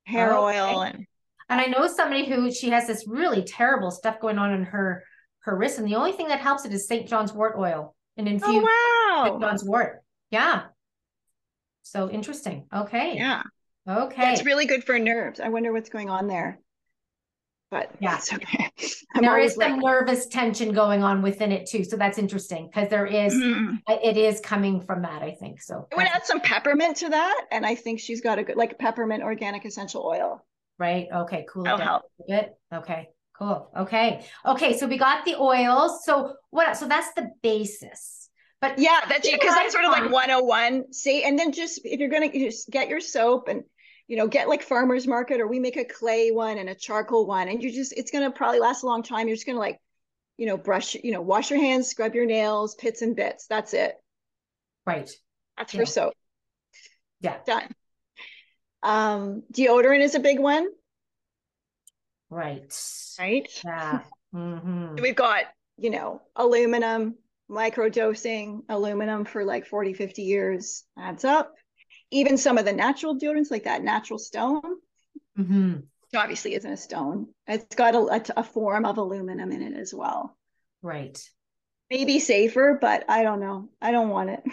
[0.05, 0.91] hair Oh, oil okay.
[0.91, 1.07] and
[1.49, 5.05] And I know somebody who she has this really terrible stuff going on in her
[5.41, 7.07] her wrist, and the only thing that helps it is St.
[7.07, 9.25] John's wort oil and oh, infused oh wow.
[9.27, 9.41] St.
[9.41, 10.03] John's wort.
[10.31, 10.63] Yeah.
[11.83, 12.67] So interesting.
[12.75, 13.17] Okay.
[13.17, 13.43] yeah
[13.87, 14.23] Okay.
[14.23, 16.59] that's really good for nerves i wonder what's going on there
[17.75, 18.17] but Yeah.
[18.19, 18.71] it's okay
[19.17, 21.83] i'm there always some like nervous tension going on within it too.
[21.85, 23.79] So that's interesting because there is- Mhm.
[23.89, 25.61] it is coming from that, I think.
[25.61, 28.57] So i would add some peppermint to that and i think she's got a good
[28.57, 30.45] like peppermint organic essential oil
[30.79, 31.07] right.
[31.23, 31.63] Okay, cool.
[31.65, 32.03] That'll help.
[32.29, 32.53] bit.
[32.73, 33.09] Okay,
[33.39, 33.71] cool.
[33.77, 34.25] Okay.
[34.45, 34.77] Okay.
[34.79, 36.05] So we got the oils.
[36.05, 38.29] So what so that's the basis.
[38.61, 40.11] But Yeah, that's because that's sort of like fine.
[40.13, 40.93] 101.
[40.93, 43.63] See, and then just if you're gonna just get your soap and
[44.09, 47.27] you know get like farmers market or we make a clay one and a charcoal
[47.27, 49.29] one, and you just it's gonna probably last a long time.
[49.29, 49.81] You're just gonna like,
[50.39, 53.47] you know, brush, you know, wash your hands, scrub your nails, pits and bits.
[53.47, 53.97] That's it.
[54.87, 55.11] right.
[55.57, 55.81] That's Yeah.
[55.81, 56.15] for soap.
[57.21, 57.39] Yeah.
[57.47, 57.69] Done.
[58.83, 60.69] Um, deodorant is a big one,
[62.31, 62.73] Right.
[63.19, 63.49] right?
[63.65, 64.01] Yeah.
[64.33, 65.45] hmm We've got,
[65.77, 67.17] you know, aluminum,
[67.49, 71.55] micro dosing aluminum for like 40, 50 years adds up.
[72.15, 74.63] Even some of the natural deodorants, like that natural stone,
[75.37, 75.75] hmm
[76.17, 77.27] obviously isn't a stone.
[77.47, 80.37] It's got a, a, a form of aluminum in it as well.
[80.83, 81.21] Right.
[81.91, 83.69] Maybe safer, but I don't know.
[83.81, 84.43] I don't want it.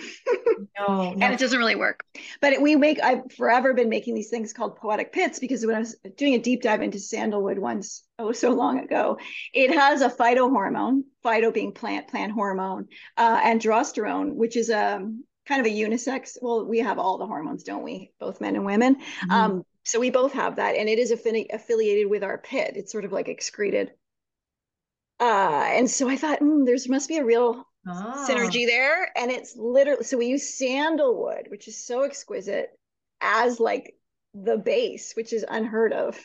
[0.78, 1.17] No, no.
[1.19, 2.04] and it doesn't really work.
[2.39, 5.76] But it, we make, I've forever been making these things called poetic pits because when
[5.76, 9.17] I was doing a deep dive into sandalwood once, oh, so long ago,
[9.54, 15.06] it has a phytohormone, phyto being plant, plant hormone, uh, androsterone, which is a
[15.48, 16.38] kind of a unisex.
[16.42, 18.12] Well, we have all the hormones, don't we?
[18.20, 18.98] Both men and women.
[19.26, 19.32] Mhm.
[19.32, 22.74] Um, so we both have that, and it is affiliated with our pit.
[22.78, 23.92] It's sort of like excreted.
[25.20, 28.26] Uh, and so I thought, mm, there's must be a real Ah.
[28.30, 32.70] synergy there and it's literally so we use sandalwood which is so exquisite
[33.22, 33.96] as like
[34.36, 36.16] the base which is unheard of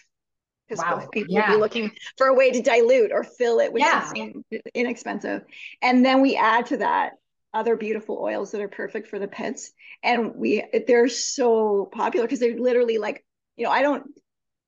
[0.69, 1.09] because Wow.
[1.11, 1.49] people Yeah.
[1.49, 4.05] would be looking for a way to dilute or fill it with Yeah.
[4.05, 5.47] something inexpensive
[5.81, 7.15] and then we add to that
[7.57, 9.73] other beautiful oils that are perfect for the pits
[10.05, 13.25] and we they're so popular because they're literally like
[13.57, 14.05] you know i don't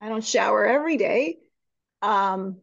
[0.00, 1.38] i don't shower every day
[2.02, 2.56] um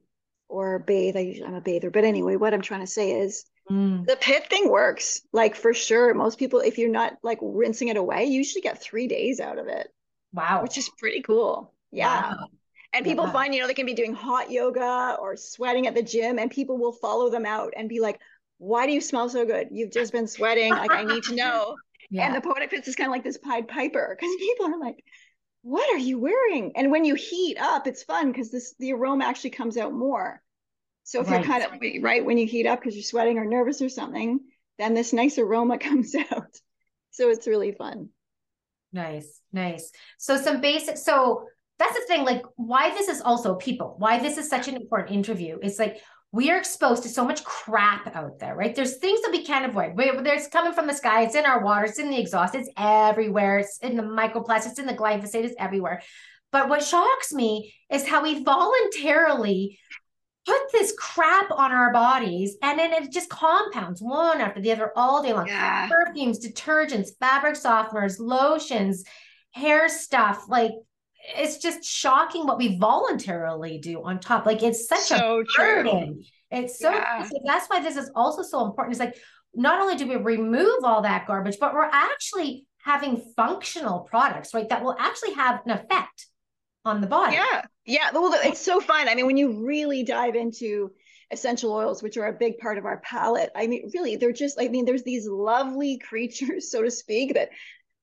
[0.50, 3.46] or bathe I usually, i'm a bather but anyway what i'm trying to say is
[3.72, 4.06] Mm.
[4.08, 7.98] the pit thing works like for sure most people if you're not like rinsing it
[7.98, 9.88] away you usually get three days out of it
[10.34, 10.62] Wow.
[10.64, 12.50] which is pretty cool yeah Wow.
[12.94, 13.32] and people Yeah.
[13.34, 16.52] find you know they can be doing hot yoga or sweating at the gym and
[16.52, 18.20] people will follow them out and be like
[18.58, 21.76] why do you smell so good you've just been sweating like i need to know
[22.10, 22.26] Yeah.
[22.28, 25.04] and the poetic pits is kind of like this pied piper because people are like
[25.62, 29.26] what are you wearing and when you heat up it's fun because this the aroma
[29.26, 30.42] actually comes out more
[31.04, 31.44] so if Right.
[31.46, 34.40] you're kind of right when you heat up because you're sweating or nervous or something
[34.78, 36.56] then this nice aroma comes out
[37.12, 38.10] so it's really fun
[38.94, 39.92] Nice, nice.
[40.18, 40.96] So some basic.
[40.98, 41.48] So
[41.80, 42.24] that's the thing.
[42.24, 43.96] Like why this is also people.
[43.98, 45.58] Why this is such an important interview.
[45.62, 45.98] It's like
[46.36, 48.76] we are exposed to so much crap out there, right?
[48.76, 49.96] There's things that we can't avoid.
[49.96, 51.22] There's coming from the sky.
[51.22, 51.86] It's in our water.
[51.86, 52.56] It's in the exhaust.
[52.56, 53.60] It's everywhere.
[53.60, 54.72] It's in the microplastics.
[54.72, 55.46] It's in the glyphosate.
[55.46, 56.02] It's everywhere.
[56.52, 59.80] But what shocks me is how we voluntarily
[60.46, 64.92] put this crap on our bodies and then it just compounds one after the other
[64.96, 69.06] all day long yeah perfumes, detergents, fabric softeners, lotions,
[69.52, 70.44] hair stuff.
[70.50, 70.72] Like
[71.38, 74.46] it's just shocking what we voluntarily do on top.
[74.46, 76.24] Like it's such a so true burden.
[76.52, 77.24] It's so, Yeah.
[77.24, 78.94] so that's why this is also so important.
[78.94, 79.18] It's like
[79.54, 84.70] not only do we remove all that garbage, but we're actually having functional products, right?
[84.70, 86.28] That will actually have an effect
[86.84, 87.36] on the body.
[87.36, 88.10] Yeah, yeah.
[88.14, 89.10] Well, it's so fun.
[89.10, 90.92] I mean, when you really dive into
[91.32, 94.60] essential oils, which are a big part of our palette, I mean, really, they're just,
[94.60, 97.50] I mean, there's these lovely creatures, so to speak, that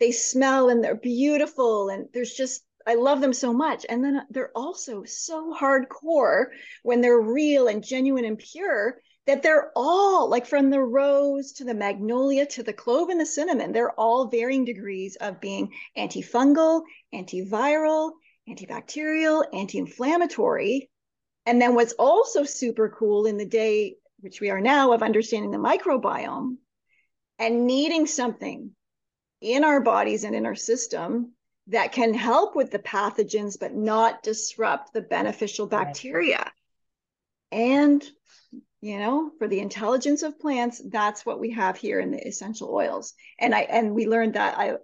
[0.00, 1.88] they smell and they're beautiful.
[1.90, 3.86] And there's just, I love them so much.
[3.88, 6.46] And then they're also so hardcore
[6.82, 11.64] when they're real and genuine and pure that they're all like from the rose to
[11.64, 16.82] the magnolia to the clove and the cinnamon, they're all varying degrees of being antifungal,
[17.14, 18.12] antiviral,
[18.48, 20.90] antibacterial, anti-inflammatory.
[21.46, 25.50] And then what's also super cool in the day, which we are now, of understanding
[25.50, 26.56] the microbiome
[27.38, 28.70] and needing something
[29.40, 31.32] in our bodies and in our system
[31.68, 36.50] that can help with the pathogens, but not disrupt the beneficial bacteria.
[37.50, 38.02] And,
[38.80, 42.74] you know, for the intelligence of plants, that's what we have here in the essential
[42.74, 43.14] oils.
[43.38, 44.76] And I and we learned that I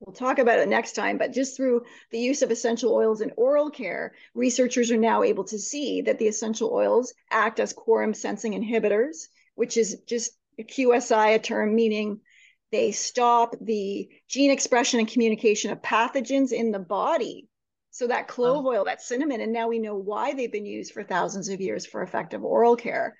[0.00, 3.32] we'll talk about it next time, but just through the use of essential oils in
[3.36, 8.14] oral care, researchers are now able to see that the essential oils act as quorum
[8.14, 12.20] sensing inhibitors, which is just a QSI, a term meaning
[12.72, 17.48] They stop the gene expression and communication of pathogens in the body.
[17.90, 21.04] So that clove oil, that cinnamon, and now we know why they've been used for
[21.04, 23.18] thousands of years for effective oral care.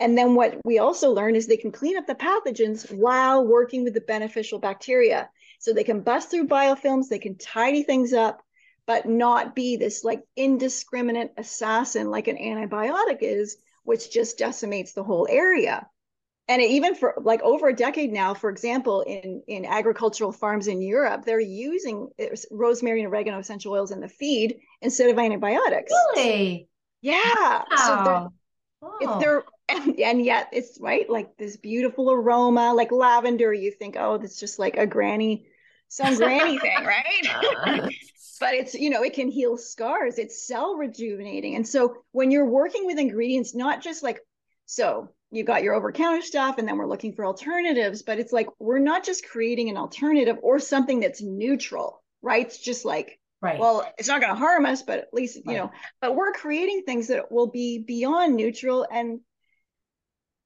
[0.00, 3.84] And then what we also learn is they can clean up the pathogens while working
[3.84, 5.30] with the beneficial bacteria.
[5.60, 8.42] So they can bust through biofilms, they can tidy things up,
[8.86, 15.04] but not be this like indiscriminate assassin like an antibiotic is, which just decimates the
[15.04, 15.86] whole area.
[16.50, 20.82] And even for like over a decade now, for example, in, in agricultural farms in
[20.82, 22.08] Europe, they're using
[22.50, 25.92] rosemary and oregano essential oils in the feed instead of antibiotics.
[26.16, 26.66] Really?
[27.02, 27.22] Yeah.
[27.24, 27.62] Wow.
[27.76, 29.20] So they're, oh.
[29.20, 34.18] they're and, and yet it's right like this beautiful aroma like lavender you think oh
[34.18, 35.46] that's just like a granny
[35.86, 37.88] some granny thing right uh.
[38.40, 42.46] but it's you know it can heal scars it's cell rejuvenating and so when you're
[42.46, 44.18] working with ingredients not just like
[44.66, 48.32] so you got your over counter stuff and then we're looking for alternatives but it's
[48.32, 53.16] like we're not just creating an alternative or something that's neutral right it's just like
[53.42, 53.58] Right.
[53.58, 55.56] Well, it's not going to harm us, but at least, you right.
[55.56, 55.70] know,
[56.02, 59.20] but we're creating things that will be beyond neutral and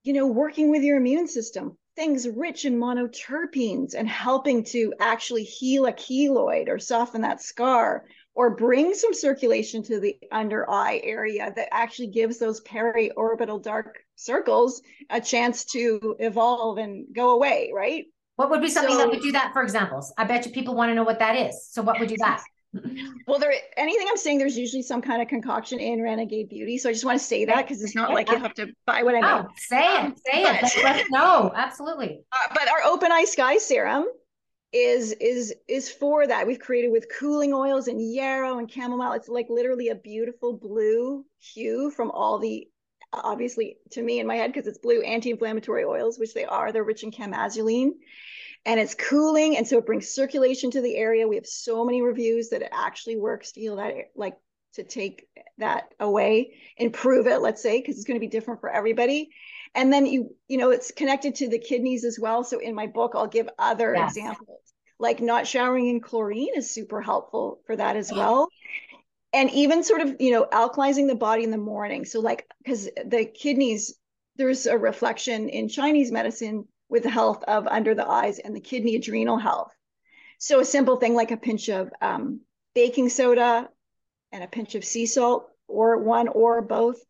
[0.04, 5.44] you know, working with your immune system, things rich in monoterpenes and helping to actually
[5.44, 11.00] heal a keloid or soften that scar or bring some circulation to the under eye
[11.04, 17.70] area that actually gives those periorbital dark circles a chance to evolve and go away,
[17.74, 18.04] right?
[18.36, 20.12] What would be something so, that would do that, for examples?
[20.18, 21.68] I bet you people want to know what that is.
[21.70, 22.42] So, what would do that?
[23.26, 26.78] well, there anything I'm saying, there's usually some kind of concoction in Renegade Beauty.
[26.78, 29.04] So I just want to say that because it's not like you have to buy
[29.04, 29.46] what I know.
[29.48, 30.82] Oh, say it, say but, it.
[30.82, 32.22] Let, know, absolutely.
[32.32, 34.06] Uh, but our Open Eye Sky Serum
[34.74, 36.46] is is is for that.
[36.46, 39.12] We've created with cooling oils and yarrow and chamomile.
[39.12, 42.68] It's like literally a beautiful blue hue from all the
[43.12, 46.72] obviously to me in my head because it's blue anti-inflammatory oils, which they are.
[46.72, 47.92] They're rich in chamazulene
[48.66, 52.02] and it's cooling and so it brings circulation to the area we have so many
[52.02, 54.36] reviews that it actually works to heal that like
[54.74, 55.26] to take
[55.58, 59.30] that away improve it let's say because it's going to be different for everybody
[59.74, 62.44] and then you you know it's connected to the kidneys as well.
[62.44, 64.16] So in my book i'll give other yes.
[64.16, 64.60] examples.
[64.98, 68.48] Like not showering in chlorine is super helpful for that as well.
[69.32, 72.04] And even sort of you know alkalizing the body in the morning.
[72.04, 73.94] So like because the kidneys
[74.36, 78.60] there's a reflection in chinese medicine with the health of under the eyes and the
[78.60, 79.72] kidney adrenal health.
[80.38, 82.40] So a simple thing like a pinch of um,
[82.74, 83.68] baking soda
[84.32, 87.02] and a pinch of sea salt, or one or both,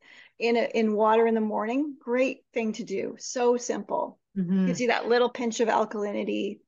[0.47, 1.97] in a, in water in the morning.
[1.99, 3.17] Great thing to do.
[3.19, 4.19] So simple.
[4.37, 4.67] Mm-hmm.
[4.67, 6.59] Gives you that little pinch of alkalinity.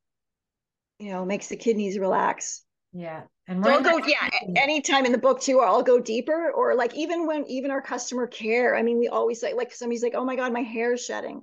[0.99, 2.63] You know, makes the kidneys relax.
[2.93, 3.23] Yeah.
[3.49, 6.51] And don't go, yeah, anytime in the book too, or I'll go deeper.
[6.51, 10.03] Or like even when even our customer care, I mean, we always say like somebody's
[10.03, 11.43] like, oh my God, my hair is shedding.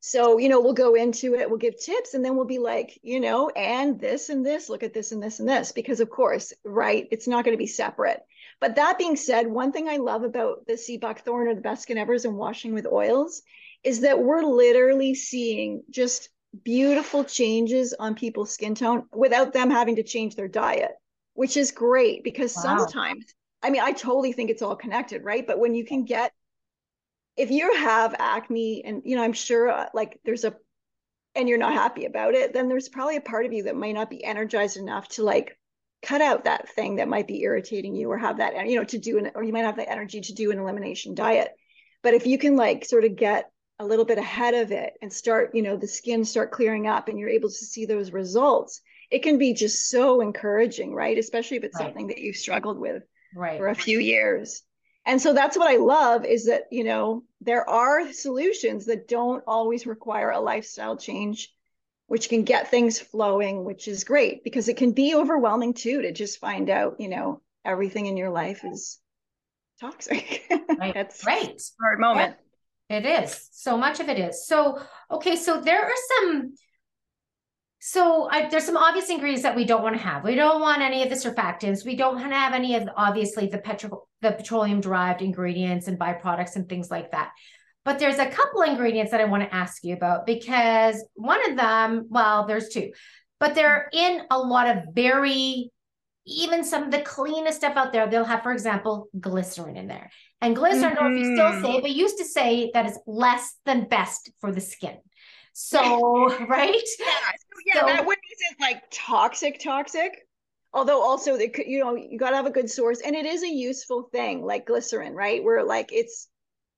[0.00, 2.98] So, you know, we'll go into it, we'll give tips, and then we'll be like,
[3.02, 6.08] you know, and this and this, look at this and this and this, because of
[6.08, 8.20] course, right, it's not going to be separate.
[8.60, 11.82] But that being said, one thing I love about the sea buckthorn or the best
[11.82, 13.42] skin evers and washing with oils
[13.84, 16.28] is that we're literally seeing just
[16.64, 20.92] beautiful changes on people's skin tone without them having to change their diet,
[21.34, 22.62] which is great because wow.
[22.62, 25.46] sometimes, I mean, I totally think it's all connected, right?
[25.46, 26.32] But when you can get
[27.38, 30.54] if you have acne and you know i'm sure uh, like there's a
[31.34, 33.94] and you're not happy about it then there's probably a part of you that might
[33.94, 35.57] not be energized enough to like
[36.02, 38.98] cut out that thing that might be irritating you or have that you know to
[38.98, 41.50] do an or you might have the energy to do an elimination diet
[42.02, 45.12] but if you can like sort of get a little bit ahead of it and
[45.12, 48.80] start you know the skin start clearing up and you're able to see those results
[49.10, 51.86] it can be just so encouraging right especially if it's right.
[51.86, 53.02] something that you've struggled with
[53.34, 53.58] right.
[53.58, 54.62] for a few years
[55.04, 59.42] and so that's what i love is that you know there are solutions that don't
[59.46, 61.52] always require a lifestyle change
[62.08, 66.12] which can get things flowing which is great because it can be overwhelming too to
[66.12, 68.98] just find out you know everything in your life is
[69.80, 70.44] toxic.
[70.78, 70.94] Right.
[70.94, 71.60] That's right.
[71.80, 72.36] hard moment.
[72.88, 73.48] It is.
[73.50, 74.46] So much of it is.
[74.46, 76.54] So okay so there are some
[77.80, 80.22] so I, there's some obvious ingredients that we don't want to have.
[80.22, 81.84] We don't want any of the surfactants.
[81.84, 85.98] We don't want to have any of obviously the petro the petroleum derived ingredients and
[85.98, 87.32] byproducts and things like that.
[87.88, 91.56] But there's a couple ingredients that I want to ask you about because one of
[91.56, 92.92] them, well, there's two,
[93.40, 95.70] but they're in a lot of very
[96.26, 100.10] even some of the cleanest stuff out there, they'll have, for example, glycerin in there.
[100.42, 101.02] And glycerin, mm-hmm.
[101.02, 101.64] or if you still mm-hmm.
[101.64, 104.98] say, but used to say that is less than best for the skin.
[105.54, 106.74] So, right?
[106.74, 110.26] Yeah, so, yeah, so, that one isn't like toxic, toxic.
[110.74, 113.42] Although also it could, you know, you gotta have a good source, and it is
[113.42, 115.42] a useful thing, like glycerin, right?
[115.42, 116.28] Where like it's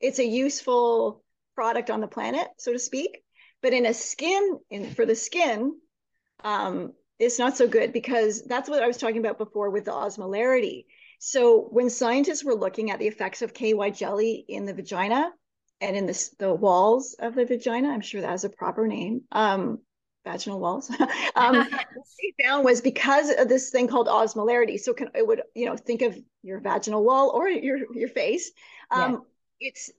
[0.01, 1.23] it's a useful
[1.55, 3.23] product on the planet, so to speak.
[3.63, 5.75] But in a skin, in for the skin,
[6.43, 9.93] um, it's not so good because that's what I was talking about before with the
[9.93, 10.87] osmolarity.
[11.19, 15.31] So when scientists were looking at the effects of KY jelly in the vagina
[15.83, 19.23] and in the, the walls of the vagina, I'm sure that has a proper name,
[19.31, 19.81] um,
[20.25, 20.91] vaginal walls,
[21.37, 21.87] um, what
[22.23, 24.79] they found was because of this thing called osmolarity.
[24.79, 28.51] So can it would you know think of your vaginal wall or your your face.
[28.91, 29.25] Um.
[29.61, 29.91] It's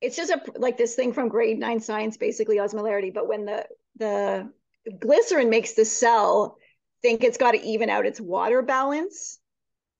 [0.00, 3.12] it's just a like this thing from grade nine science, basically osmolarity.
[3.12, 4.50] But when the the
[4.98, 6.56] glycerin makes the cell
[7.02, 9.38] think it's got to even out its water balance,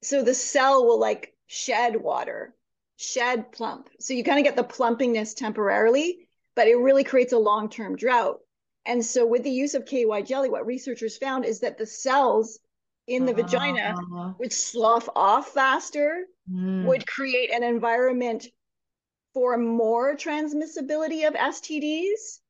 [0.03, 2.55] so the cell will like shed water,
[2.97, 3.91] shed plump.
[3.99, 7.97] So you kind of get the plumpingness temporarily, but it really creates a long term
[7.97, 8.39] drought.
[8.87, 12.59] And so, with the use of KY jelly, what researchers found is that the cells
[13.07, 14.33] in the uh, vagina uh-huh.
[14.39, 16.85] would slough off faster, mm.
[16.87, 18.47] would create an environment
[19.35, 22.41] for more transmissibility of STDs.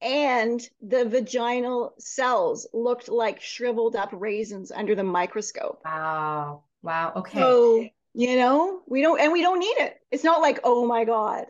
[0.00, 5.80] And the vaginal cells looked like shriveled up raisins under the microscope.
[5.84, 6.64] Wow.
[6.82, 7.12] Wow.
[7.16, 7.38] Okay.
[7.38, 9.96] So, you know, we don't, and we don't need it.
[10.10, 11.46] It's not like, oh my God.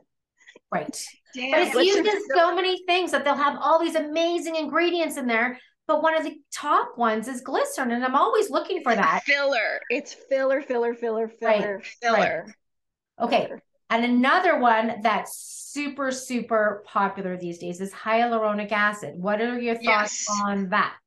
[0.70, 0.96] Right.
[1.34, 5.16] Damn, but it's used in so many things that they'll have all these amazing ingredients
[5.16, 5.58] in there.
[5.86, 9.22] But one of the top ones is glycerin, and I'm always looking for that.
[9.24, 9.80] Filler.
[9.90, 11.86] It's filler, filler, filler, filler, right.
[12.00, 12.44] filler.
[12.46, 13.26] Right.
[13.26, 13.52] Okay.
[13.90, 15.36] And another one that's
[15.72, 19.14] super, super popular these days is hyaluronic acid.
[19.16, 20.40] What are your thoughts yes.
[20.42, 20.98] on that?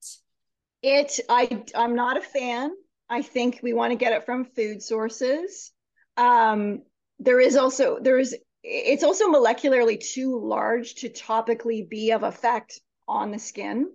[0.83, 2.71] It I I'm not a fan.
[3.09, 5.71] I think we want to get it from food sources.
[6.17, 6.83] Um,
[7.19, 12.79] there is also there is it's also molecularly too large to topically be of effect
[13.07, 13.89] on the skin.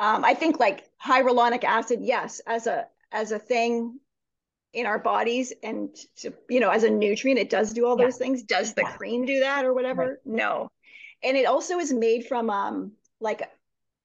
[0.00, 4.00] Um, I think like hyaluronic acid, yes, as a as a thing
[4.72, 8.06] in our bodies and to, you know as a nutrient, it does do all yeah.
[8.06, 8.42] those things.
[8.42, 8.92] Does the yeah.
[8.92, 10.02] cream do that or whatever?
[10.02, 10.16] Right.
[10.24, 10.70] No,
[11.22, 13.48] and it also is made from um like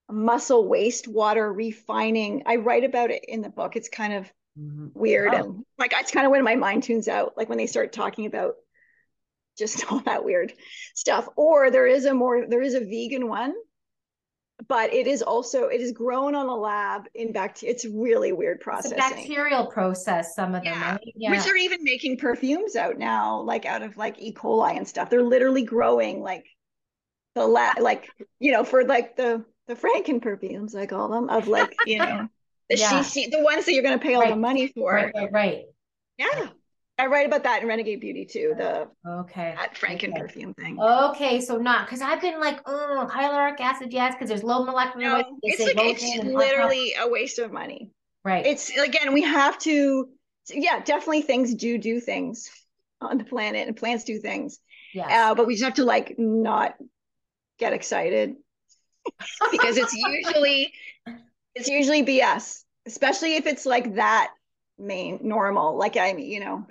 [0.09, 2.43] muscle wastewater refining.
[2.45, 3.75] I write about it in the book.
[3.75, 4.87] It's kind of mm-hmm.
[4.93, 5.37] weird oh.
[5.37, 8.25] and like it's kind of when my mind tunes out, like when they start talking
[8.25, 8.55] about
[9.57, 10.53] just all that weird
[10.93, 11.27] stuff.
[11.35, 13.53] Or there is a more there is a vegan one,
[14.67, 17.73] but it is also it is grown on a lab in bacteria.
[17.73, 18.93] It's really weird process.
[18.93, 20.91] bacterial process, some of them, yeah.
[20.91, 21.13] Right?
[21.15, 21.31] yeah.
[21.31, 24.33] Which they're even making perfumes out now, like out of like E.
[24.33, 25.09] coli and stuff.
[25.09, 26.45] They're literally growing like
[27.35, 31.47] the lab, like you know, for like the the Franken perfumes, I call them, of
[31.47, 32.27] like you know
[32.69, 33.01] the yeah.
[33.03, 34.29] she, the ones that you're going to pay all right.
[34.29, 34.93] the money for.
[34.93, 35.61] Right, right, right.
[36.17, 36.47] Yeah.
[36.97, 38.53] I write about that in Renegade Beauty too.
[38.57, 40.21] The okay that Franken okay.
[40.21, 40.79] perfume thing.
[40.79, 45.05] Okay, so not because I've been like, oh, hyaluronic acid, yes, because there's low molecular
[45.05, 45.25] no, weight.
[45.43, 47.91] It's like it's literally a waste of money.
[48.23, 48.45] Right.
[48.45, 50.09] It's again, we have to.
[50.49, 52.49] Yeah, definitely things do do things
[53.01, 54.59] on the planet, and plants do things.
[54.93, 55.31] Yeah.
[55.31, 56.75] Uh, but we just have to like not
[57.59, 58.35] get excited
[59.51, 60.71] because it's usually
[61.55, 64.31] it's usually BS, especially if it's like that
[64.77, 65.77] main normal.
[65.77, 66.65] Like I mean, you know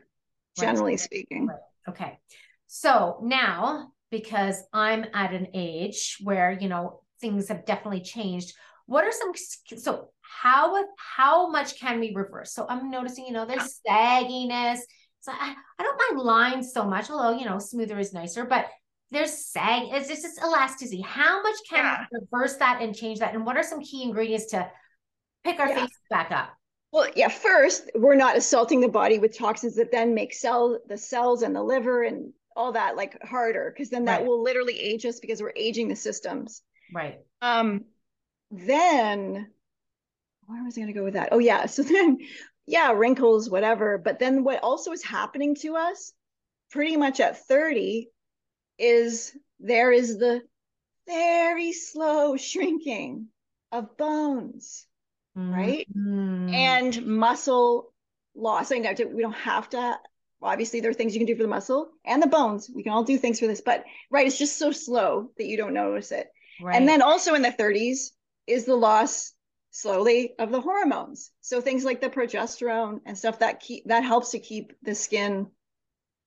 [0.56, 1.00] generally right.
[1.00, 1.46] speaking.
[1.46, 1.58] Right.
[1.88, 2.18] Okay.
[2.66, 8.54] So now, because I'm at an age where, you know, things have definitely changed,
[8.86, 9.32] what are some,
[9.78, 12.52] so how, how much can we reverse?
[12.52, 14.78] So I'm noticing, you know, there's sagginess.
[15.20, 18.66] So I, I don't mind lines so much, although, you know, smoother is nicer, but
[19.10, 21.00] there's sag, it's just, it's elasticity.
[21.00, 22.04] How much can yeah.
[22.12, 23.34] we reverse that and change that?
[23.34, 24.68] And what are some key ingredients to
[25.44, 25.80] pick our yeah.
[25.80, 26.50] face back up?
[26.94, 30.96] Well, yeah, first, we're not assaulting the body with toxins that then make cell the
[30.96, 34.26] cells and the liver and all that like harder because then that right.
[34.28, 36.62] will literally age us because we're aging the systems.
[36.94, 37.18] Right.
[37.42, 37.86] Um
[38.52, 39.50] then
[40.46, 41.30] where was I going to go with that?
[41.32, 42.18] Oh yeah, so then
[42.64, 46.12] yeah, wrinkles whatever, but then what also is happening to us
[46.70, 48.08] pretty much at 30
[48.78, 50.42] is there is the
[51.08, 53.26] very slow shrinking
[53.72, 54.86] of bones
[55.36, 55.52] mm-hmm.
[55.52, 55.86] right?
[55.96, 57.92] And muscle
[58.34, 58.72] loss.
[58.72, 59.98] I know we don't have to.
[60.42, 62.70] Obviously, there are things you can do for the muscle and the bones.
[62.72, 65.56] We can all do things for this, but right, it's just so slow that you
[65.56, 66.28] don't notice it.
[66.60, 66.76] Right.
[66.76, 68.10] And then also in the 30s
[68.46, 69.32] is the loss
[69.70, 71.30] slowly of the hormones.
[71.40, 75.46] So things like the progesterone and stuff that keep that helps to keep the skin,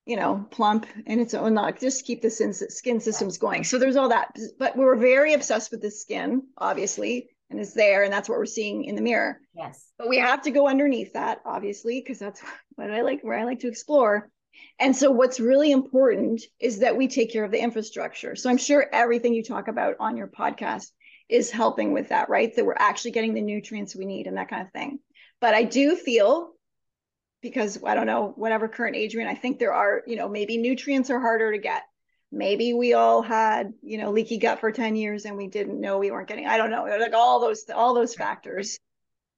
[0.04, 3.62] you know, plump in its own, not just keep the skin systems going.
[3.62, 4.36] So there's all that.
[4.58, 8.38] But we are very obsessed with the skin, obviously and it's there and that's what
[8.38, 9.40] we're seeing in the mirror.
[9.54, 9.90] Yes.
[9.98, 12.42] But we have to go underneath that obviously because that's
[12.74, 14.30] what i like where i like to explore.
[14.80, 18.36] And so what's really important is that we take care of the infrastructure.
[18.36, 20.86] So i'm sure everything you talk about on your podcast
[21.28, 22.54] is helping with that right?
[22.54, 24.98] That we're actually getting the nutrients we need and that kind of thing.
[25.40, 26.52] But i do feel
[27.40, 30.28] because i don't know whatever current age we're in i think there are you know
[30.28, 31.82] maybe nutrients are harder to get
[32.30, 35.98] maybe we all had you know leaky gut for 10 years and we didn't know
[35.98, 38.78] we weren't getting i don't know like all those all those factors.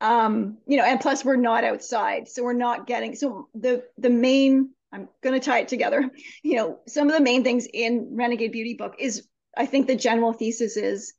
[0.01, 4.11] Um you know and plus we're not outside so we're not getting so the the
[4.11, 6.11] main i'm going to tie it together.
[6.43, 9.27] You know some of the main things in renegade beauty book is
[9.57, 11.13] i think the general thesis is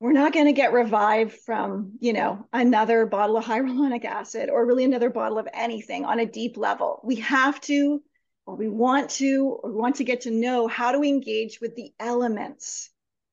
[0.00, 4.66] we're not going to get revived from you know another bottle of hyaluronic acid or
[4.66, 7.00] really another bottle of anything on a deep level.
[7.04, 8.00] We have to
[8.48, 11.76] or we want to or want to get to know how do we engage with
[11.76, 12.88] the elements.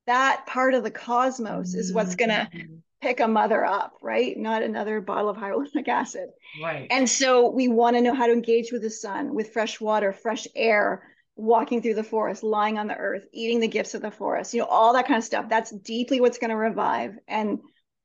[0.07, 2.75] That part of the cosmos is what's going to mm-hmm.
[3.01, 4.37] pick a mother up right?
[4.37, 6.31] Not another bottle of hyaluronic acid.
[6.61, 6.87] Right.
[6.91, 10.11] And so we want to know how to engage with the sun with fresh water
[10.11, 11.03] fresh air
[11.37, 14.61] walking through the forest lying on the earth eating the gifts of the forest you
[14.61, 15.47] know all that kind of stuff.
[15.47, 17.15] That's deeply what's going to revive.
[17.25, 17.59] And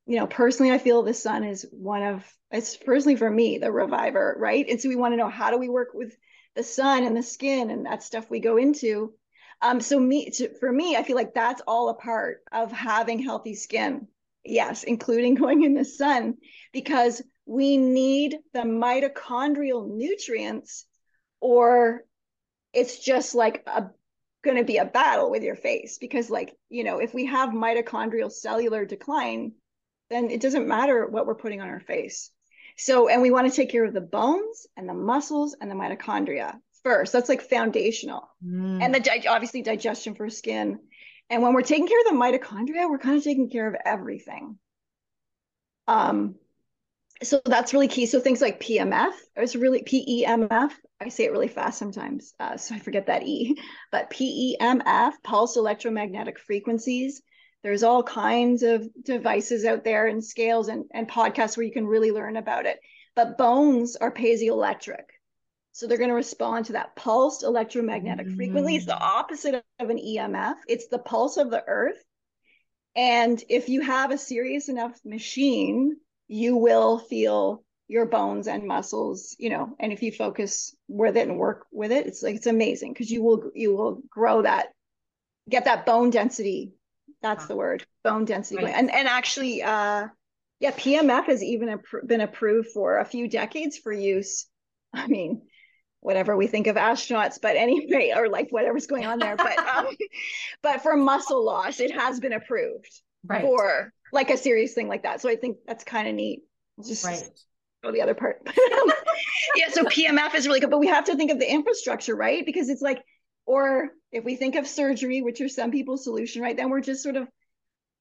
[0.07, 3.73] you know personally i feel the sun is one of it's personally for me the
[3.73, 4.65] reviver right?
[4.69, 6.15] And so we want to know how do we work with
[6.61, 9.15] the sun and the skin and that stuff we go into.
[9.63, 13.19] Um, so me to, for me, I feel like that's all a part of having
[13.19, 14.09] healthy skin.
[14.45, 16.37] Yes, including going in the sun,
[16.71, 20.85] because we need the mitochondrial nutrients,
[21.41, 22.05] or
[22.75, 23.89] it's just like a
[24.45, 25.97] going to be a battle with your face.
[25.97, 29.53] Because, like you know, if we have mitochondrial cellular decline,
[30.11, 32.31] then it doesn't matter what we're putting on our face.
[32.81, 35.75] So, and we want to take care of the bones and the muscles and the
[35.75, 37.13] mitochondria first.
[37.13, 38.27] That's like foundational.
[38.43, 38.83] Mm.
[38.83, 40.79] And the di- obviously digestion for skin.
[41.29, 44.59] And when we're taking care of the mitochondria, we're kind of taking care of everything.
[45.89, 46.37] Um,
[47.23, 48.07] so that's really key.
[48.07, 50.73] So things like PMF, it's really PEMF.
[51.03, 53.57] I say it really fast sometimes, uh, so I forget that E.
[53.93, 57.21] But PEMF, pulse electromagnetic frequencies,
[57.63, 61.87] there's all kinds of devices out there and scales and, and podcasts where you can
[61.87, 62.81] really learn about it.
[63.15, 65.05] But bones are piezoelectric.
[65.73, 68.37] So they're going to respond to that pulsed electromagnetic mm.
[68.37, 68.77] frequency.
[68.77, 72.03] It's the opposite of an EMF, it's the pulse of the earth.
[72.97, 75.97] And if you have a serious enough machine,
[76.27, 81.29] you will feel your bones and muscles, you know, and if you focus with it
[81.29, 84.69] and work with it, it's like it's amazing because you will you will grow that,
[85.49, 86.73] get that bone density
[87.23, 88.65] that's the word, bone density.
[88.65, 88.75] Right.
[88.75, 90.09] And and actually, uh,
[90.59, 94.47] yeah, PMF has even been approved for a few decades for use.
[94.93, 95.43] I mean,
[96.01, 99.37] whatever we think of astronauts, but anyway, or like whatever's going on there.
[99.37, 99.87] But um,
[100.63, 103.43] but for muscle loss, it has been approved right.
[103.43, 105.21] for like a serious thing like that.
[105.21, 106.41] So I think that's kind of neat.
[106.87, 107.23] Just right.
[107.85, 108.41] go the other part.
[109.57, 112.45] yeah, so PMF is really good, but we have to think of the infrastructure, right?
[112.45, 113.03] Because it's like
[113.51, 117.03] or if we think of surgery, which are some people's solution, right, then we're just
[117.03, 117.27] sort of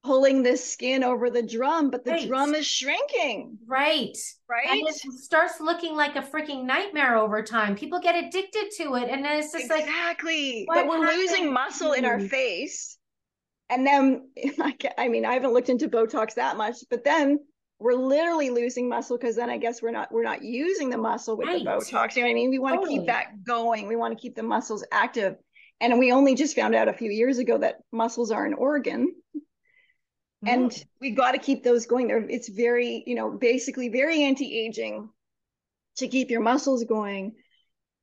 [0.03, 2.27] pulling this skin over the drum, but the right.
[2.27, 3.57] drum is shrinking.
[3.65, 4.15] Right.
[4.47, 4.69] Right.
[4.69, 7.75] And it starts looking like a freaking nightmare over time.
[7.75, 9.09] People get addicted to it.
[9.09, 9.81] And then it's just exactly.
[9.81, 10.65] like Exactly.
[10.67, 11.17] But we're happened?
[11.17, 12.27] losing muscle in our hmm.
[12.27, 12.99] face.
[13.71, 14.29] And then
[14.99, 17.39] I mean, I haven't looked into Botox that much, but then
[17.79, 21.37] we're literally losing muscle because then I guess we're not we're not using the muscle
[21.37, 21.63] with right.
[21.63, 22.15] the Botox.
[22.15, 22.49] You know what I mean?
[22.49, 22.95] We want totally.
[22.95, 23.87] to keep that going.
[23.87, 25.37] We want to keep the muscles active.
[25.81, 29.13] And we only just found out a few years ago that muscles are an organ.
[30.45, 30.53] Mm.
[30.53, 32.07] And we got to keep those going.
[32.07, 35.09] There, it's very, you know, basically very anti-aging
[35.97, 37.35] to keep your muscles going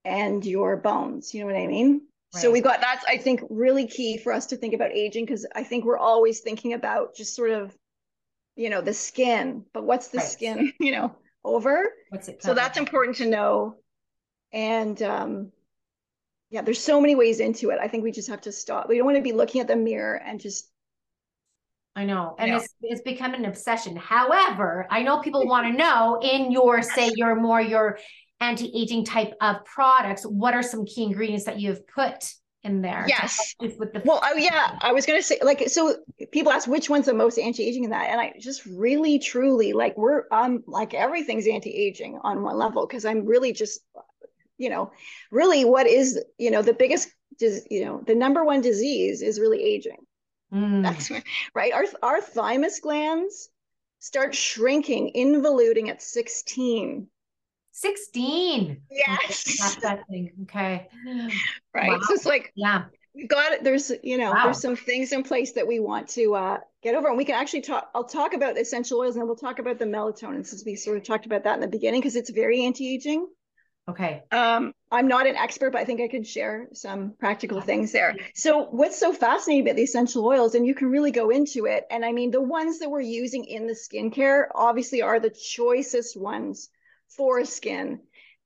[0.07, 1.35] and your bones.
[1.35, 2.01] You know what I mean?
[2.35, 2.41] Right.
[2.41, 5.47] So we got that's I think really key for us to think about aging because
[5.55, 7.77] I think we're always thinking about just sort of
[8.57, 10.26] you know the skin but what's the right.
[10.26, 11.92] skin you know over?
[12.11, 13.76] What's it so that's important to know.
[14.52, 15.52] And um
[16.50, 17.78] yeah there's so many ways into it.
[17.80, 18.88] I think we just have to stop.
[18.88, 20.70] We don't want to be looking at the mirror and just
[21.94, 22.34] I know.
[22.38, 23.96] And it's it's become an obsession.
[23.96, 27.98] However, I know people want to know in your say your more your
[28.40, 32.34] anti-aging type of products, what are some key ingredients that you have put
[32.66, 33.04] in there.
[33.08, 33.54] Yes.
[33.60, 35.96] With the- well, oh yeah, I was gonna say like so.
[36.32, 39.96] People ask which one's the most anti-aging in that, and I just really truly like
[39.96, 43.80] we're um like everything's anti-aging on one level because I'm really just
[44.58, 44.92] you know
[45.30, 47.08] really what is you know the biggest
[47.40, 49.98] you know the number one disease is really aging.
[50.52, 50.82] Mm.
[50.82, 51.10] That's
[51.54, 51.72] right.
[51.72, 53.48] Our our thymus glands
[53.98, 57.08] start shrinking, involuting at 16.
[57.77, 58.81] 16.
[58.91, 59.59] Yes.
[59.61, 60.33] That's that thing.
[60.43, 60.89] Okay.
[61.74, 61.91] Right.
[61.91, 61.99] Wow.
[62.07, 63.62] So it's like, yeah, we've got it.
[63.62, 64.45] There's, you know, wow.
[64.45, 67.09] there's some things in place that we want to uh, get over.
[67.09, 69.79] And we can actually talk, I'll talk about essential oils and then we'll talk about
[69.79, 72.64] the melatonin since we sort of talked about that in the beginning because it's very
[72.64, 73.27] anti aging.
[73.91, 74.22] Okay.
[74.33, 78.16] Um, I'm not an expert, but I think I could share some practical things there.
[78.35, 81.85] So, what's so fascinating about the essential oils, and you can really go into it.
[81.91, 86.16] And I mean, the ones that we're using in the skincare obviously are the choicest
[86.16, 86.70] ones
[87.09, 88.00] for skin.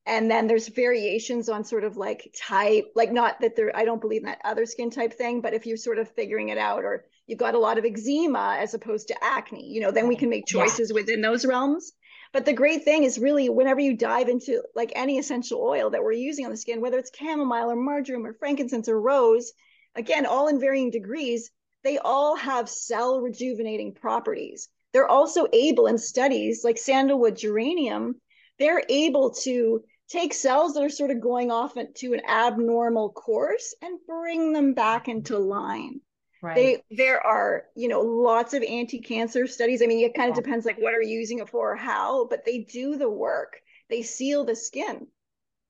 [0.07, 4.01] and then there's variations on sort of like type like not that there i don't
[4.01, 6.85] believe in that other skin type thing but if you're sort of figuring it out
[6.85, 10.17] or you've got a lot of eczema as opposed to acne you know then we
[10.17, 10.95] can make choices yeah.
[10.95, 11.93] within those realms
[12.33, 16.03] but the great thing is really whenever you dive into like any essential oil that
[16.03, 19.53] we're using on the skin whether it's chamomile or marjoram or frankincense or rose
[19.95, 21.51] again all in varying degrees
[21.85, 28.15] they all have cell rejuvenating properties they're also able in studies like sandalwood geranium
[28.61, 33.75] they're able to take cells that are sort of going off to an abnormal course
[33.83, 36.01] and bring them back into line.
[36.43, 36.55] Right.
[36.55, 39.83] They there are, you know, lots of anti-cancer studies.
[39.83, 40.43] I mean, it kind of yeah.
[40.43, 43.61] depends like what are you using it for or how, but they do the work.
[43.89, 45.07] They seal the skin.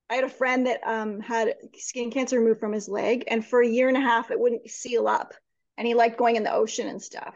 [0.09, 3.61] I had a friend that um, had skin cancer removed from his leg, and for
[3.61, 5.33] a year and a half, it wouldn't seal up.
[5.77, 7.33] And he liked going in the ocean and stuff.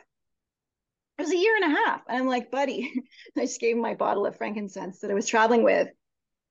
[1.18, 2.02] It was a year and a half.
[2.08, 2.94] And I'm like, buddy,
[3.38, 5.90] I just gave him my bottle of frankincense that I was traveling with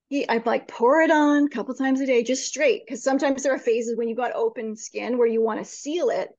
[0.09, 2.83] he, I'd like pour it on a couple times a day, just straight.
[2.85, 6.11] Because sometimes there are phases when you've got open skin where you want to seal
[6.11, 6.31] it,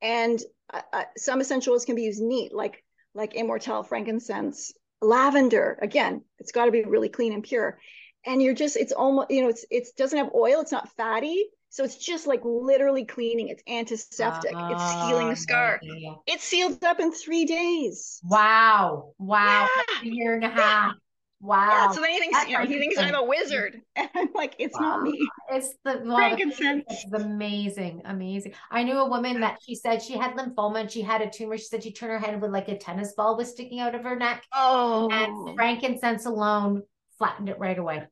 [0.00, 0.40] and
[0.72, 5.78] uh, uh, some essential oils can be used neat, like like immortelle, frankincense, lavender.
[5.80, 7.78] Again, it's got to be really clean and pure.
[8.24, 11.46] And you're just, it's almost, you know, it's it doesn't have oil, it's not fatty,
[11.72, 13.48] so it's just like literally cleaning.
[13.48, 14.54] It's antiseptic.
[14.54, 15.80] Uh, it's healing the scar.
[15.82, 16.16] Yeah.
[16.26, 18.20] It's sealed up in three days.
[18.24, 19.14] Wow!
[19.18, 19.66] Wow!
[20.04, 20.10] Yeah.
[20.10, 20.96] A year and a half.
[21.40, 21.68] Wow.
[21.70, 23.80] Yeah, so then he thinks, you know, he thinks I'm a wizard.
[23.96, 24.98] And I'm like, it's wow.
[24.98, 25.18] not me.
[25.50, 26.84] It's the well, frankincense.
[26.88, 28.52] It's amazing, amazing.
[28.70, 31.56] I knew a woman that she said she had lymphoma and she had a tumor.
[31.56, 34.04] She said she turned her head with like a tennis ball was sticking out of
[34.04, 34.44] her neck.
[34.52, 35.08] Oh.
[35.10, 36.82] And frankincense alone
[37.18, 38.02] flattened it right away.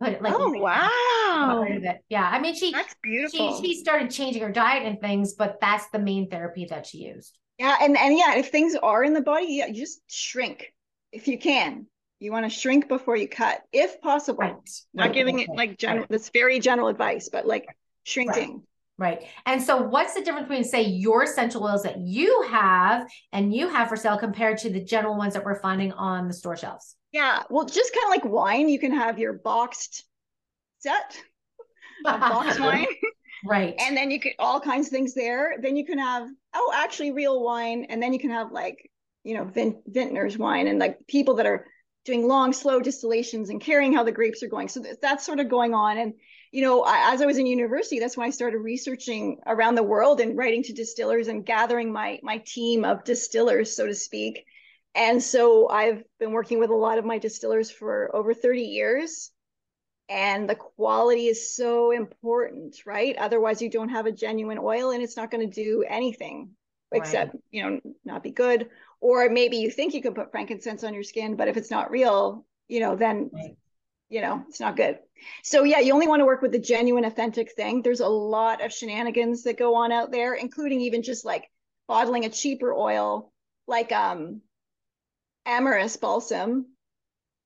[0.00, 1.62] Put it like oh wow.
[1.62, 1.98] Rid of it.
[2.08, 2.28] Yeah.
[2.28, 3.60] I mean she that's beautiful.
[3.60, 6.98] She, she started changing her diet and things, but that's the main therapy that she
[6.98, 7.36] used.
[7.58, 10.72] Yeah, and and yeah, if things are in the body, yeah, you just shrink
[11.10, 11.86] if you can
[12.20, 14.40] you want to shrink before you cut, if possible.
[14.40, 14.70] Right.
[14.92, 15.14] Not right.
[15.14, 16.10] giving it like general, right.
[16.10, 17.66] that's very general advice, but like
[18.04, 18.62] shrinking.
[18.98, 19.22] Right.
[19.46, 23.68] And so, what's the difference between, say, your essential oils that you have and you
[23.68, 26.96] have for sale compared to the general ones that we're finding on the store shelves?
[27.12, 27.42] Yeah.
[27.48, 30.04] Well, just kind of like wine, you can have your boxed
[30.78, 31.16] set,
[32.04, 32.86] of boxed wine.
[33.44, 33.74] Right.
[33.78, 35.56] And then you could all kinds of things there.
[35.60, 37.86] Then you can have, oh, actually real wine.
[37.88, 38.90] And then you can have like,
[39.24, 41.66] you know, vin- vintner's wine and like people that are
[42.04, 44.68] doing long, slow distillations and caring how the grapes are going.
[44.68, 45.98] So that's sort of going on.
[45.98, 46.14] And,
[46.50, 49.82] you know, I, as I was in university, that's when I started researching around the
[49.82, 54.44] world and writing to distillers and gathering my my team of distillers, so to speak.
[54.94, 59.30] And so I've been working with a lot of my distillers for over 30 years.
[60.08, 63.14] And the quality is so important, right?
[63.18, 66.50] Otherwise, you don't have a genuine oil and it's not going to do anything
[66.92, 68.70] except, you know, not be good
[69.00, 71.90] or maybe you think you can put frankincense on your skin but if it's not
[71.90, 73.56] real you know then right.
[74.08, 74.98] you know it's not good
[75.42, 78.64] so yeah you only want to work with the genuine authentic thing there's a lot
[78.64, 81.48] of shenanigans that go on out there including even just like
[81.86, 83.32] bottling a cheaper oil
[83.66, 84.40] like um
[85.48, 86.66] amyris balsam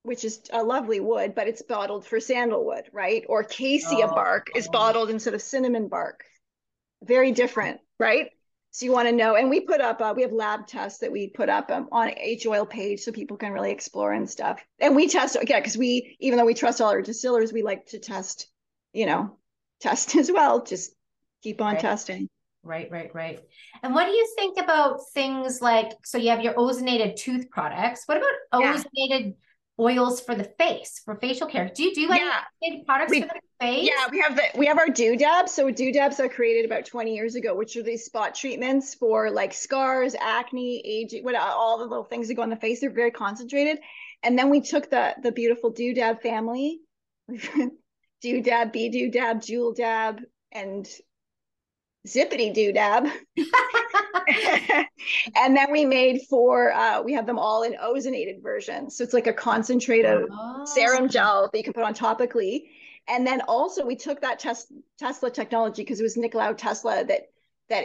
[0.04, 4.48] which is a lovely wood but it's bottled for sandalwood right or cassia oh, bark
[4.56, 6.24] is bottled instead of cinnamon bark
[7.02, 8.30] very different right
[8.74, 11.12] so you want to know, and we put up, uh, we have lab tests that
[11.12, 14.64] we put up um, on H oil page so people can really explore and stuff.
[14.80, 17.84] And we test, yeah, because we, even though we trust all our distillers, we like
[17.88, 18.48] to test,
[18.94, 19.36] you know,
[19.80, 20.64] test as well.
[20.64, 20.94] Just
[21.42, 21.82] keep on right.
[21.82, 22.30] testing.
[22.64, 23.40] Right, right, right.
[23.82, 28.04] And what do you think about things like, so you have your ozonated tooth products.
[28.06, 28.86] What about ozonated
[29.24, 29.30] yeah
[29.80, 31.70] oils for the face for facial care.
[31.74, 32.76] Do you do like yeah.
[32.86, 33.88] products we, for the face?
[33.88, 35.50] Yeah, we have the we have our doodabs.
[35.50, 39.52] So doodabs are created about 20 years ago, which are these spot treatments for like
[39.52, 42.80] scars, acne, aging, what all the little things that go on the face.
[42.80, 43.78] They're very concentrated.
[44.22, 46.80] And then we took the the beautiful doodab family,
[47.30, 50.20] doodab, be doodab, jewel dab,
[50.52, 50.88] and
[52.06, 53.10] zippity doodab.
[55.36, 58.96] and then we made for uh, we have them all in ozonated versions.
[58.96, 60.64] So it's like a concentrated oh.
[60.64, 62.64] serum gel that you can put on topically.
[63.08, 67.22] And then also we took that tes- Tesla technology because it was Nikola Tesla that
[67.68, 67.84] that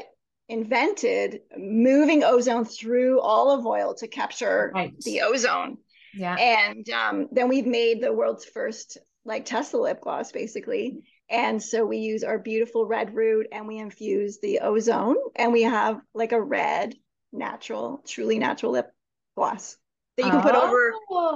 [0.49, 4.97] invented moving ozone through olive oil to capture right.
[5.01, 5.77] the ozone.
[6.13, 6.35] Yeah.
[6.35, 11.03] And um, then we've made the world's first like Tesla lip gloss basically.
[11.29, 15.63] And so we use our beautiful red root and we infuse the ozone and we
[15.63, 16.95] have like a red,
[17.33, 18.91] natural, truly natural lip
[19.35, 19.77] gloss
[20.15, 20.93] that you can put over.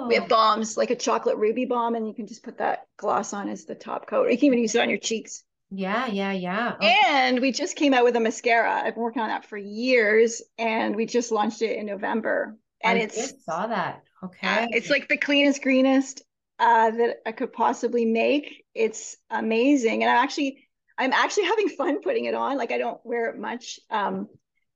[0.07, 3.33] We have bombs like a chocolate ruby bomb and you can just put that gloss
[3.33, 4.31] on as the top coat.
[4.31, 5.43] You can even use it on your cheeks.
[5.69, 6.73] Yeah, yeah, yeah.
[6.75, 6.95] Okay.
[7.07, 8.81] And we just came out with a mascara.
[8.83, 12.57] I've been working on that for years and we just launched it in November.
[12.83, 14.03] And I it's saw that.
[14.23, 14.47] Okay.
[14.47, 16.23] Uh, it's like the cleanest, greenest
[16.61, 18.63] uh, that I could possibly make.
[18.73, 22.57] It's amazing, and I'm actually I'm actually having fun putting it on.
[22.57, 23.79] Like I don't wear it much.
[23.89, 24.29] Um,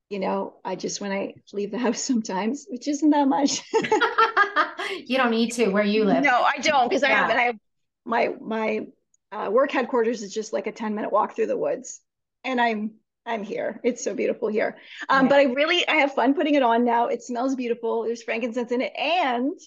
[0.09, 3.61] you know, I just when I leave the house sometimes, which isn't that much.
[5.05, 6.23] you don't need to where you live.
[6.23, 7.09] No, I don't because yeah.
[7.09, 7.55] I have and I have
[8.03, 8.87] my my
[9.31, 11.99] uh, work headquarters is just like a 10 minute walk through the woods
[12.43, 12.91] and i'm
[13.25, 14.77] i'm here it's so beautiful here
[15.09, 18.23] um, but i really i have fun putting it on now it smells beautiful there's
[18.23, 19.59] frankincense in it and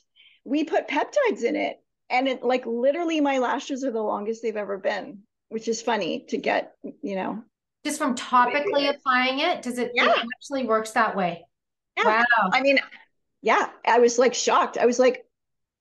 [0.45, 1.77] we put peptides in it
[2.11, 6.25] and it like literally my lashes are the longest they've ever been which is funny
[6.29, 7.43] to get you know
[7.85, 10.05] just from topically applying it does it, yeah.
[10.05, 11.45] it actually works that way
[11.97, 12.05] yeah.
[12.07, 12.79] wow i mean
[13.43, 15.25] yeah i was like shocked i was like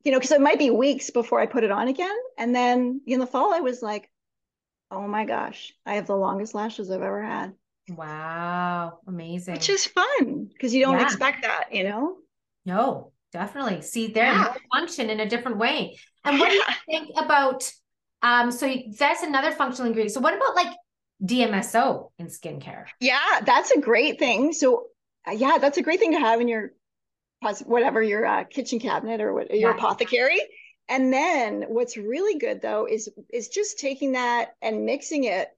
[0.07, 2.15] you know, because it might be weeks before I put it on again.
[2.37, 4.09] And then in the fall, I was like,
[4.89, 7.53] oh my gosh, I have the longest lashes I've ever had.
[7.89, 8.99] Wow.
[9.05, 9.55] Amazing.
[9.55, 11.03] Which is fun because you don't yeah.
[11.03, 12.15] expect that, you know?
[12.65, 13.81] No, definitely.
[13.81, 14.53] See, they yeah.
[14.73, 15.97] function in a different way.
[16.23, 17.71] And what do you think about?
[18.21, 20.13] Um, so that's another functional ingredient.
[20.13, 20.75] So what about like
[21.23, 22.85] DMSO in skincare?
[22.99, 24.53] Yeah, that's a great thing.
[24.53, 24.87] So
[25.27, 26.71] uh, yeah, that's a great thing to have in your
[27.65, 29.77] whatever your uh, kitchen cabinet or what, your yeah.
[29.77, 30.39] apothecary.
[30.89, 35.49] And then what's really good though is is just taking that and mixing it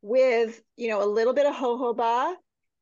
[0.00, 2.34] with you know a little bit of jojoba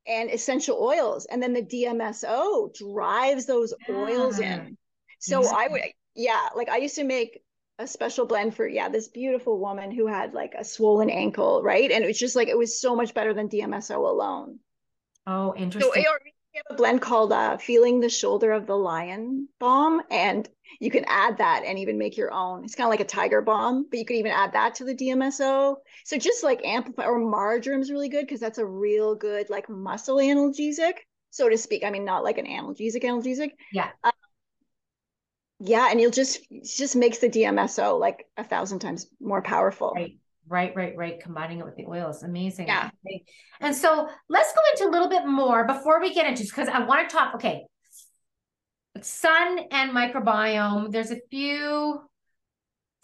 [0.06, 3.94] and essential oils, and then the DMSO drives those yeah.
[3.94, 4.76] oils in.
[5.18, 5.64] So exactly.
[5.64, 5.80] I would
[6.14, 7.42] yeah, like I used to make
[7.78, 11.90] a special blend for yeah this beautiful woman who had like a swollen ankle right
[11.90, 14.58] and it was just like it was so much better than dmso alone
[15.26, 19.48] oh interesting so we have a blend called uh, Feeling the Shoulder of the Lion
[19.60, 20.48] Balm, and
[20.80, 22.64] you can add that and even make your own.
[22.64, 24.94] It's kind of like a Tiger Balm, but you could even add that to the
[24.94, 25.76] DMSO.
[26.04, 29.68] So just like amplify or marjoram is really good because that's a real good like
[29.68, 30.94] muscle analgesic,
[31.30, 31.84] so to speak.
[31.84, 33.50] I mean, not like an analgesic analgesic.
[33.72, 33.90] Yeah.
[34.04, 34.10] Uh,
[35.58, 39.92] yeah, and you'll just just makes the DMSO like a thousand times more powerful.
[39.94, 40.18] Right.
[40.48, 41.20] Right, right, right.
[41.20, 42.18] Combining it with the oils.
[42.18, 42.68] Is amazing.
[42.68, 42.90] Yeah.
[43.60, 46.84] And so let's go into a little bit more before we get into because I
[46.84, 47.34] want to talk.
[47.34, 47.64] Okay.
[49.02, 50.90] Sun and microbiome.
[50.90, 52.00] There's a few.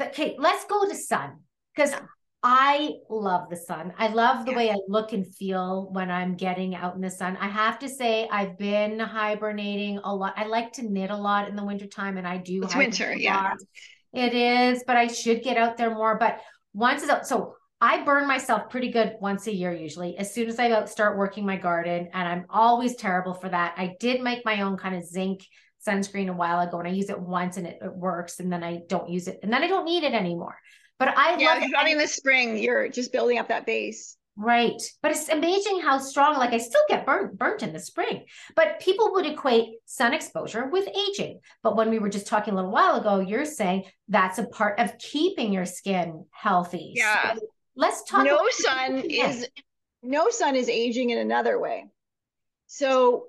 [0.00, 1.38] Okay, let's go to sun
[1.74, 1.94] because
[2.42, 3.92] I love the sun.
[3.98, 4.56] I love the yeah.
[4.56, 7.36] way I look and feel when I'm getting out in the sun.
[7.40, 10.34] I have to say, I've been hibernating a lot.
[10.36, 12.64] I like to knit a lot in the wintertime, and I do.
[12.64, 13.54] It's winter, yeah.
[14.12, 16.18] It is, but I should get out there more.
[16.18, 16.40] But
[16.74, 17.26] once it's out.
[17.28, 21.16] So I burn myself pretty good once a year, usually, as soon as I start
[21.16, 22.08] working my garden.
[22.12, 23.74] And I'm always terrible for that.
[23.76, 25.46] I did make my own kind of zinc
[25.86, 28.40] sunscreen a while ago and I use it once and it, it works.
[28.40, 30.56] And then I don't use it and then I don't need it anymore.
[30.98, 34.16] But I yeah, love I mean, this spring, you're just building up that base.
[34.36, 34.80] Right.
[35.02, 38.24] But it's amazing how strong, like I still get burnt, burnt in the spring.
[38.56, 41.40] But people would equate sun exposure with aging.
[41.62, 44.78] But when we were just talking a little while ago, you're saying that's a part
[44.78, 46.92] of keeping your skin healthy.
[46.96, 47.34] Yeah.
[47.34, 47.40] So
[47.76, 48.24] let's talk.
[48.24, 49.46] No sun is
[50.02, 51.86] no sun is aging in another way.
[52.68, 53.26] So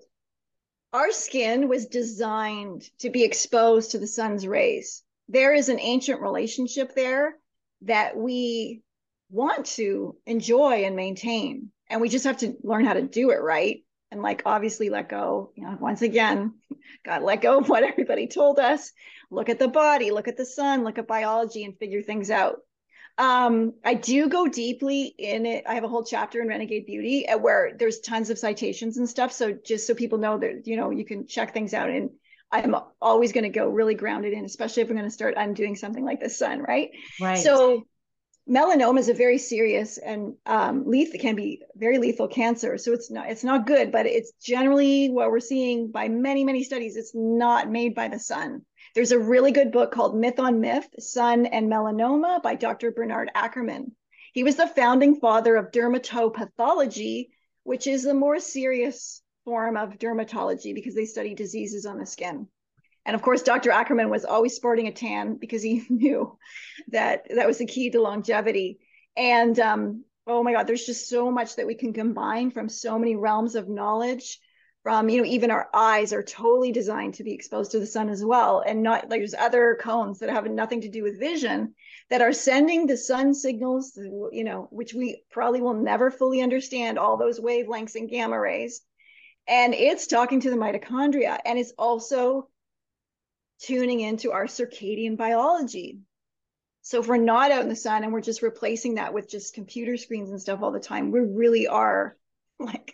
[0.94, 5.04] our skin was designed to be exposed to the sun's rays.
[5.28, 7.36] There is an ancient relationship there
[7.82, 8.84] that we
[9.32, 11.72] want to enjoy and maintain.
[11.90, 13.84] And we just have to learn how to do it right.
[14.12, 16.54] And like obviously let go, you know, once again,
[17.06, 18.92] gotta let go of what everybody told us.
[19.32, 22.58] Look at the body, look at the sun, look at biology and figure things out.
[23.18, 25.66] Um, I do go deeply in it.
[25.68, 29.08] I have a whole chapter in Renegade Beauty uh, where there's tons of citations and
[29.08, 29.32] stuff.
[29.32, 31.90] So just so people know that, you know, you can check things out.
[31.90, 32.10] And
[32.52, 35.76] I'm always going to go really grounded in, especially if I'm going to start undoing
[35.76, 36.90] something like the sun, right?
[37.22, 37.38] Right.
[37.38, 37.86] So
[38.50, 43.10] melanoma is a very serious and um, lethal can be very lethal cancer so it's
[43.10, 47.14] not it's not good but it's generally what we're seeing by many many studies it's
[47.16, 48.62] not made by the sun
[48.96, 53.30] there's a really good book called myth on myth sun and melanoma by dr bernard
[53.36, 53.92] ackerman
[54.34, 57.28] he was the founding father of dermatopathology
[57.64, 62.48] which is the more serious form of dermatology because they study diseases on the skin
[63.06, 63.72] and of course, Dr.
[63.72, 66.38] Ackerman was always sporting a tan because he knew
[66.90, 68.80] that that was the key to longevity.
[69.18, 72.98] And um, oh my God, there's just so much that we can combine from so
[72.98, 74.40] many realms of knowledge.
[74.84, 78.10] From you know, even our eyes are totally designed to be exposed to the sun
[78.10, 81.74] as well, and not like there's other cones that have nothing to do with vision
[82.10, 87.00] that are sending the sun signals, you know, which we probably will never fully understand
[87.00, 88.82] all those wavelengths and gamma rays.
[89.48, 92.50] And it's talking to the mitochondria, and it's also
[93.62, 96.00] tuning into our circadian biology.
[96.82, 99.54] So if we're not out in the sun and we're just replacing that with just
[99.54, 102.18] computer screens and stuff all the time, we really are
[102.60, 102.94] like,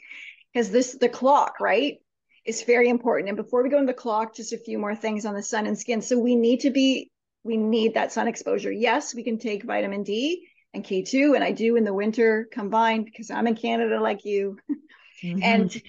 [0.53, 1.97] because this the clock, right,
[2.45, 3.29] is very important.
[3.29, 5.67] And before we go into the clock, just a few more things on the sun
[5.67, 6.01] and skin.
[6.01, 7.11] So we need to be
[7.43, 8.71] we need that sun exposure.
[8.71, 13.05] Yes, we can take vitamin D and K2, and I do in the winter combined
[13.05, 14.57] because I'm in Canada like you.
[15.21, 15.43] Mm-hmm.
[15.43, 15.81] and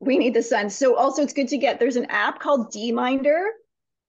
[0.00, 0.68] we need the sun.
[0.68, 3.42] So also it's good to get there's an app called D-Minder,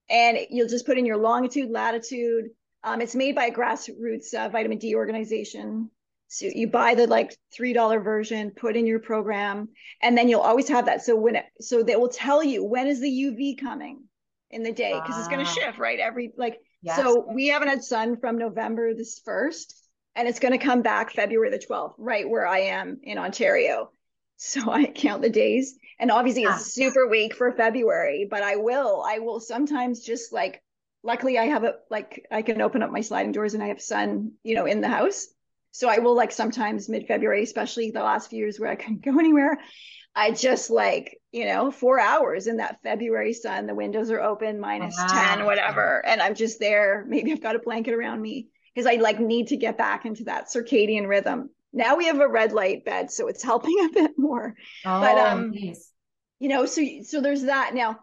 [0.09, 2.49] and you'll just put in your longitude, latitude.
[2.83, 5.89] Um, it's made by a grassroots uh, vitamin D organization.
[6.27, 9.69] So you buy the like three dollar version, put in your program,
[10.01, 11.03] and then you'll always have that.
[11.03, 14.03] So when it, so they will tell you when is the UV coming
[14.49, 16.59] in the day because it's going to shift right every like.
[16.81, 16.97] Yes.
[16.97, 21.11] So we haven't had sun from November this first and it's going to come back
[21.11, 23.91] February the 12th, right where I am in Ontario.
[24.39, 25.79] So I count the days.
[25.99, 26.57] And obviously it's ah.
[26.57, 30.61] super weak for February, but I will, I will sometimes just like,
[31.01, 33.81] luckily I have a, like, I can open up my sliding doors and I have
[33.81, 35.25] sun, you know, in the house.
[35.71, 39.01] So I will like sometimes mid February, especially the last few years where I couldn't
[39.05, 39.57] go anywhere.
[40.15, 43.67] I just like, you know, four hours in that February sun.
[43.67, 45.35] The windows are open, minus ah.
[45.35, 46.03] 10, whatever.
[46.05, 47.05] And I'm just there.
[47.07, 50.23] Maybe I've got a blanket around me because I like need to get back into
[50.23, 51.51] that circadian rhythm.
[51.71, 54.55] Now we have a red light bed, so it's helping a bit more.
[54.85, 55.91] Oh, but um, nice.
[56.39, 57.75] you know, so so there's that.
[57.75, 57.99] Now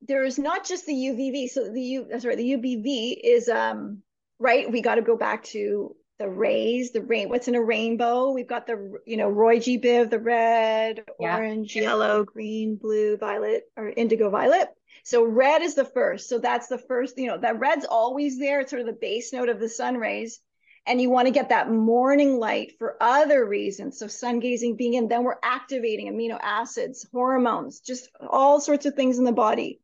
[0.00, 1.48] there's not just the UVV.
[1.48, 4.02] So the U that's right, the UVB is um
[4.38, 4.70] right.
[4.70, 7.28] We got to go back to the rays, the rain.
[7.28, 8.30] What's in a rainbow?
[8.30, 9.78] We've got the you know Roy G.
[9.78, 11.36] Biv, the red, yeah.
[11.36, 14.68] orange, yellow, green, blue, violet, or indigo violet.
[15.04, 16.28] So red is the first.
[16.28, 18.60] So that's the first, you know, that red's always there.
[18.60, 20.40] It's sort of the base note of the sun rays.
[20.86, 23.98] And you want to get that morning light for other reasons.
[23.98, 28.94] So sun gazing being in, then we're activating amino acids, hormones, just all sorts of
[28.94, 29.80] things in the body.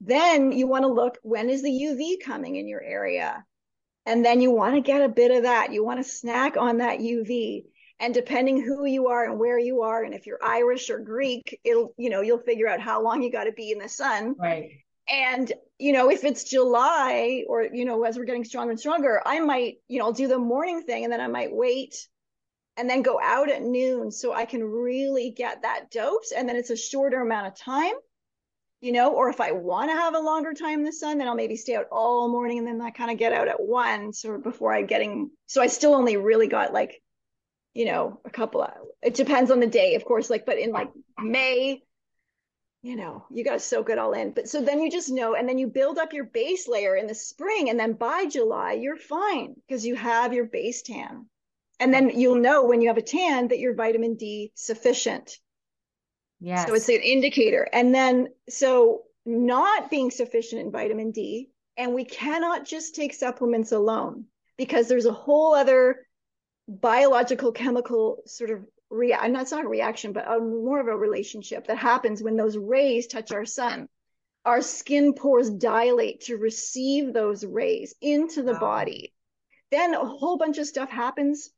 [0.00, 3.44] Then you want to look when is the UV coming in your area?
[4.06, 5.72] And then you want to get a bit of that.
[5.72, 7.64] You want to snack on that UV
[8.00, 11.60] and depending who you are and where you are and if you're irish or greek
[11.64, 14.34] it'll you know you'll figure out how long you got to be in the sun.
[14.38, 14.70] Right.
[15.08, 19.20] And you know if it's july or you know as we're getting stronger and stronger
[19.24, 21.94] i might you know i'll do the morning thing and then i might wait
[22.76, 26.32] and then go out at noon so i can really get that dose.
[26.36, 27.94] And then it's a shorter amount of time
[28.84, 31.26] you know or if i want to have a longer time in the sun then
[31.26, 34.12] i'll maybe stay out all morning and then i kind of get out at one
[34.12, 37.00] so before i getting so i still only really got like
[37.74, 38.70] you know, a couple of,
[39.02, 41.82] it depends on the day, of course, like, but in like May,
[42.82, 44.30] you know, you got to soak it all in.
[44.30, 47.08] But so then you just know, and then you build up your base layer in
[47.08, 51.26] the spring, and then by July, you're fine because you have your base tan.
[51.80, 55.38] And then you'll know when you have a tan that your vitamin D sufficient.
[56.44, 56.66] Yeah.
[56.66, 57.66] So it's an indicator.
[57.72, 63.72] And then, so not being sufficient in vitamin D, and we cannot just take supplements
[63.72, 64.26] alone
[64.58, 66.06] because there's a whole other
[66.68, 70.96] biological chemical sort of react uh, not not a reaction but a, more of a
[70.96, 73.88] relationship that happens when those rays touch our sun
[74.44, 78.60] our skin pores dilate to receive those rays into the wow.
[78.60, 79.12] body
[79.70, 81.50] then a whole bunch of stuff happens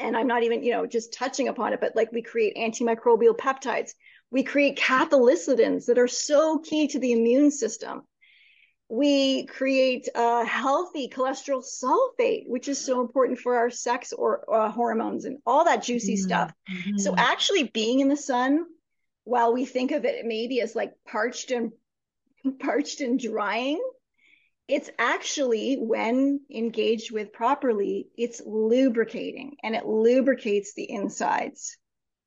[0.00, 3.36] and i'm not even you know just touching upon it but like we create antimicrobial
[3.36, 3.92] peptides
[4.30, 8.02] we create cathelicidins that are so key to the immune system
[8.90, 14.68] we create a healthy cholesterol sulfate, which is so important for our sex or uh,
[14.68, 16.26] hormones and all that juicy mm-hmm.
[16.26, 16.52] stuff.
[16.96, 17.20] So mm-hmm.
[17.20, 18.66] actually being in the sun,
[19.22, 21.70] while we think of it maybe as like parched and
[22.58, 23.80] parched and drying,
[24.70, 31.76] it's actually when engaged with properly, it's lubricating and it lubricates the insides.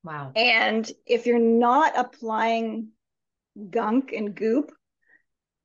[0.02, 0.32] Wow.
[0.36, 2.88] And if you're not applying
[3.70, 4.72] gunk and goop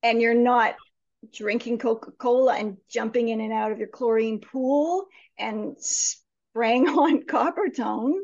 [0.01, 0.75] and you're not
[1.34, 5.07] drinking Coca Cola and jumping in and out of your chlorine pool
[5.38, 8.19] and spraying on Coppertone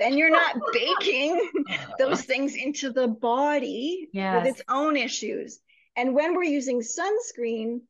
[0.00, 1.50] then you're not baking
[1.98, 4.42] those things into the body yes.
[4.42, 5.60] with its own issues.
[5.96, 7.80] And when we're using sunscreen,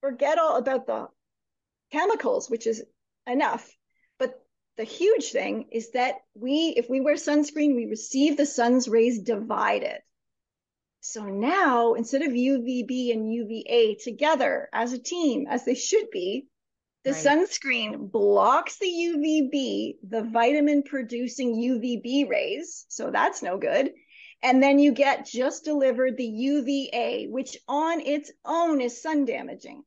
[0.00, 1.08] forget all about the
[1.92, 2.82] chemicals, which is
[3.26, 3.74] enough.
[4.18, 4.40] But
[4.76, 9.20] the huge thing is that we, if we wear sunscreen, we receive the sun's rays
[9.20, 10.00] divided.
[11.00, 16.48] So now instead of UVB and UVA together as a team, as they should be,
[17.04, 17.24] the right.
[17.24, 22.84] sunscreen blocks the UVB, the vitamin producing UVB rays.
[22.88, 23.92] So that's no good.
[24.46, 29.82] And then you get just delivered the UVA, which on its own is sun damaging.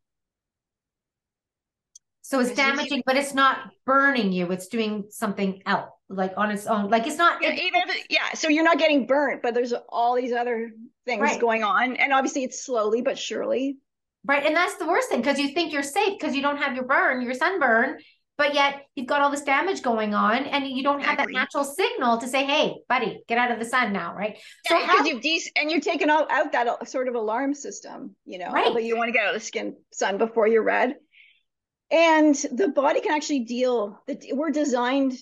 [2.19, 4.51] So it's damaging, but it's not burning you.
[4.51, 6.89] It's doing something else, like on its own.
[6.89, 7.41] Like it's not.
[7.41, 10.71] Yeah, even if it, yeah, so you're not getting burnt, but there's all these other
[11.05, 11.39] things right.
[11.39, 13.77] going on, and obviously it's slowly but surely.
[14.25, 16.75] Right, and that's the worst thing because you think you're safe because you don't have
[16.75, 17.99] your burn, your sunburn,
[18.39, 21.65] but yet you've got all this damage going on and you don't have that natural
[21.65, 24.37] signal to say hey buddy get out of the sun now right?
[24.65, 28.39] So because you've de- and you're taking out, out that sort of alarm system you
[28.39, 28.83] know right.
[28.83, 30.95] you want to get out of the skin sun before you're red.
[31.91, 35.13] And the body can actually deal the, we're designed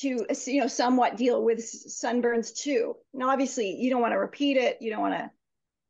[0.00, 2.94] to you know somewhat deal with sunburns too.
[3.14, 5.30] Now obviously you don't want to repeat it you don't want to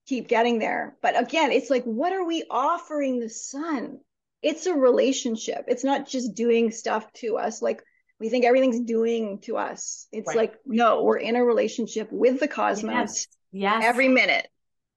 [0.07, 0.97] keep getting there.
[1.03, 3.99] But again it's like what are we offering the sun
[4.43, 5.65] it's a relationship.
[5.69, 7.63] It's not just doing stuff to us.
[7.63, 7.83] Like
[8.21, 10.07] we think everything's doing to us.
[10.13, 10.37] It's right.
[10.37, 13.27] like, no, we're in a relationship with the cosmos.
[13.53, 13.81] Yes.
[13.81, 13.85] yes.
[13.85, 14.49] Every minute.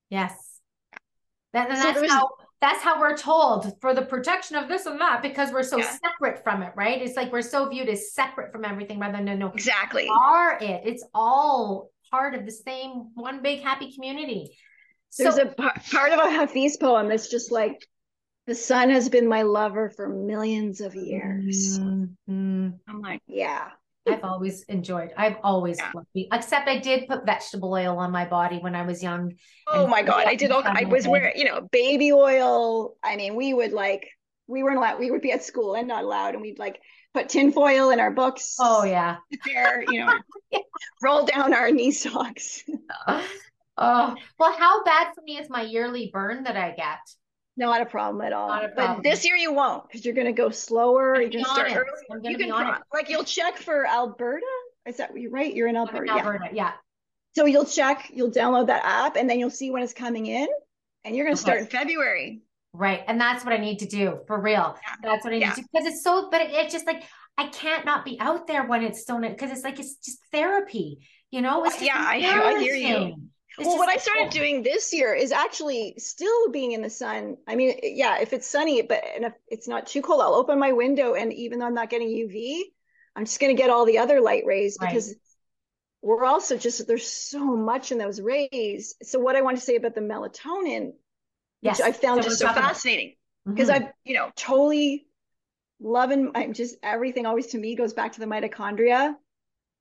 [0.10, 0.34] Yes.
[1.54, 2.30] That, and so that's how
[2.62, 5.98] that's how we're told for the protection of this and that because we're so yeah.
[6.04, 7.02] separate from it, right?
[7.02, 9.52] It's like we're so viewed as separate from everything rather than no, no.
[9.54, 10.08] Exactly.
[10.10, 10.82] Are it?
[10.86, 14.58] It's all part of the same one big happy community.
[15.18, 17.88] There's so, a part of a Hafiz poem that's just like
[18.50, 21.78] the sun has been my lover for millions of years.
[21.78, 22.70] Mm-hmm.
[22.88, 23.70] I'm like, yeah.
[24.08, 25.12] I've always enjoyed.
[25.16, 25.91] I've always yeah.
[25.93, 26.30] loved it.
[26.34, 29.36] Except I did put vegetable oil on my body when I was young.
[29.68, 30.64] Oh my god, I did all.
[30.66, 32.95] I was wearing, you know, baby oil.
[33.04, 34.08] I mean, we would like,
[34.47, 34.97] we weren't allowed.
[34.97, 36.82] We would be at school and not allowed, and we'd like
[37.14, 38.56] put tinfoil in our books.
[38.60, 40.18] Oh yeah, there, you know,
[40.52, 40.60] yeah.
[41.04, 42.64] roll down our knee socks.
[43.78, 46.97] oh well, how bad for me is my yearly burn that I get?
[47.60, 48.47] Not a problem at all.
[48.47, 48.72] Problem.
[48.74, 51.22] But this year you won't because you're going to go slower.
[51.22, 52.30] You can start early.
[52.30, 54.45] You can like you'll check for Alberta.
[54.86, 55.53] Is that you right?
[55.53, 56.03] You're in Alberta.
[56.03, 56.53] In Alberta, yeah.
[56.53, 56.72] yeah.
[57.36, 58.10] So you'll check.
[58.14, 60.47] You'll download that app, and then you'll see when it's coming in,
[61.03, 61.51] and you're going to okay.
[61.51, 62.43] start in February.
[62.72, 64.78] Right, and that's what I need to do for real.
[64.78, 64.95] Yeah.
[65.03, 65.53] That's what I need yeah.
[65.55, 66.30] to because it's so.
[66.32, 67.03] But it, it's just like
[67.38, 70.99] I can't not be out there when it's still because it's like it's just therapy.
[71.30, 71.93] You know, it's yeah.
[71.97, 73.16] I, I hear you
[73.58, 77.38] well, what I started doing this year is actually still being in the sun.
[77.47, 80.60] I mean, yeah, if it's sunny, but and if it's not too cold, I'll open
[80.60, 82.62] my window, and even though I'm not getting UV,
[83.16, 84.89] I'm just going to get all the other light rays right.
[84.89, 85.16] because
[86.02, 88.95] we're also just there's so much in those rays.
[89.04, 90.93] So what I want to say about the melatonin,
[91.62, 91.80] yes.
[91.80, 93.86] which I found so just so fascinating, because mm-hmm.
[93.86, 95.08] I've you know totally
[95.82, 96.32] loving.
[96.36, 99.16] I'm just everything always to me goes back to the mitochondria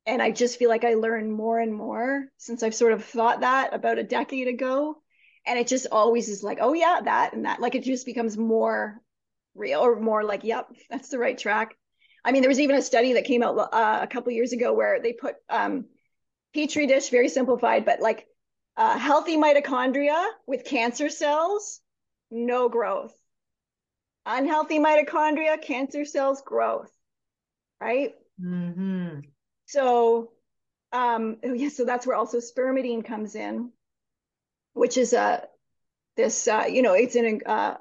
[0.05, 3.41] and I just feel like I learn more and more since I've sort of thought
[3.41, 4.97] that about a decade ago.
[5.45, 7.61] And it just always is like, oh, yeah, that and that.
[7.61, 9.01] Like it just becomes more
[9.55, 11.75] real or more like, yep, that's the right track.
[12.23, 14.73] I mean, there was even a study that came out uh, a couple years ago
[14.73, 15.85] where they put um,
[16.53, 18.25] petri dish, very simplified, but like
[18.77, 21.79] uh, healthy mitochondria with cancer cells,
[22.31, 23.13] no growth.
[24.25, 26.91] Unhealthy mitochondria, cancer cells, growth.
[27.79, 28.13] Right.
[28.41, 29.19] Mm-hmm.
[29.69, 30.31] So,
[30.91, 33.71] um, oh, yeah, so that's where also spermidine comes in,
[34.73, 35.43] which is a
[36.17, 37.77] this uh, you know it's an uh,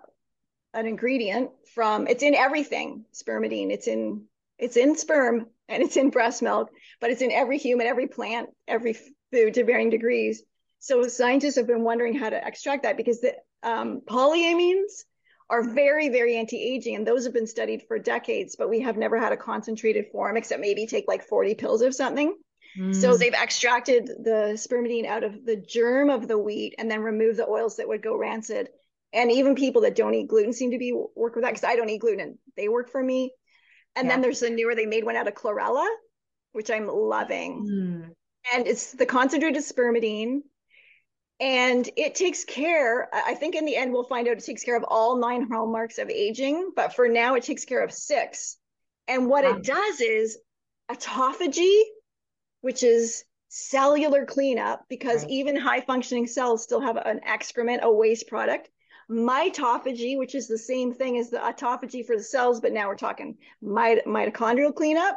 [0.74, 3.70] an ingredient from it's in everything spermidine.
[3.70, 4.24] It's in
[4.58, 6.68] it's in sperm and it's in breast milk,
[7.00, 8.94] but it's in every human, every plant, every
[9.32, 10.42] food to varying degrees.
[10.80, 15.04] So scientists have been wondering how to extract that because the um, polyamines
[15.50, 19.18] are very, very anti-aging, and those have been studied for decades, but we have never
[19.18, 22.36] had a concentrated form except maybe take like 40 pills of something.
[22.78, 22.94] Mm.
[22.94, 27.38] So they've extracted the spermidine out of the germ of the wheat and then removed
[27.38, 28.68] the oils that would go rancid.
[29.12, 31.76] And even people that don't eat gluten seem to be work with that because I
[31.76, 32.38] don't eat gluten.
[32.56, 33.32] They work for me.
[33.96, 34.12] And yeah.
[34.12, 35.88] then there's the newer, they made one out of chlorella,
[36.52, 37.66] which I'm loving.
[37.66, 38.54] Mm.
[38.54, 40.40] And it's the concentrated spermidine
[41.40, 44.76] and it takes care i think in the end we'll find out it takes care
[44.76, 48.56] of all nine hallmarks of aging but for now it takes care of six
[49.06, 49.50] and what wow.
[49.50, 50.38] it does is
[50.90, 51.82] autophagy
[52.60, 55.30] which is cellular cleanup because right.
[55.30, 58.68] even high functioning cells still have an excrement a waste product
[59.10, 62.96] mitophagy which is the same thing as the autophagy for the cells but now we're
[62.96, 65.16] talking mit- mitochondrial cleanup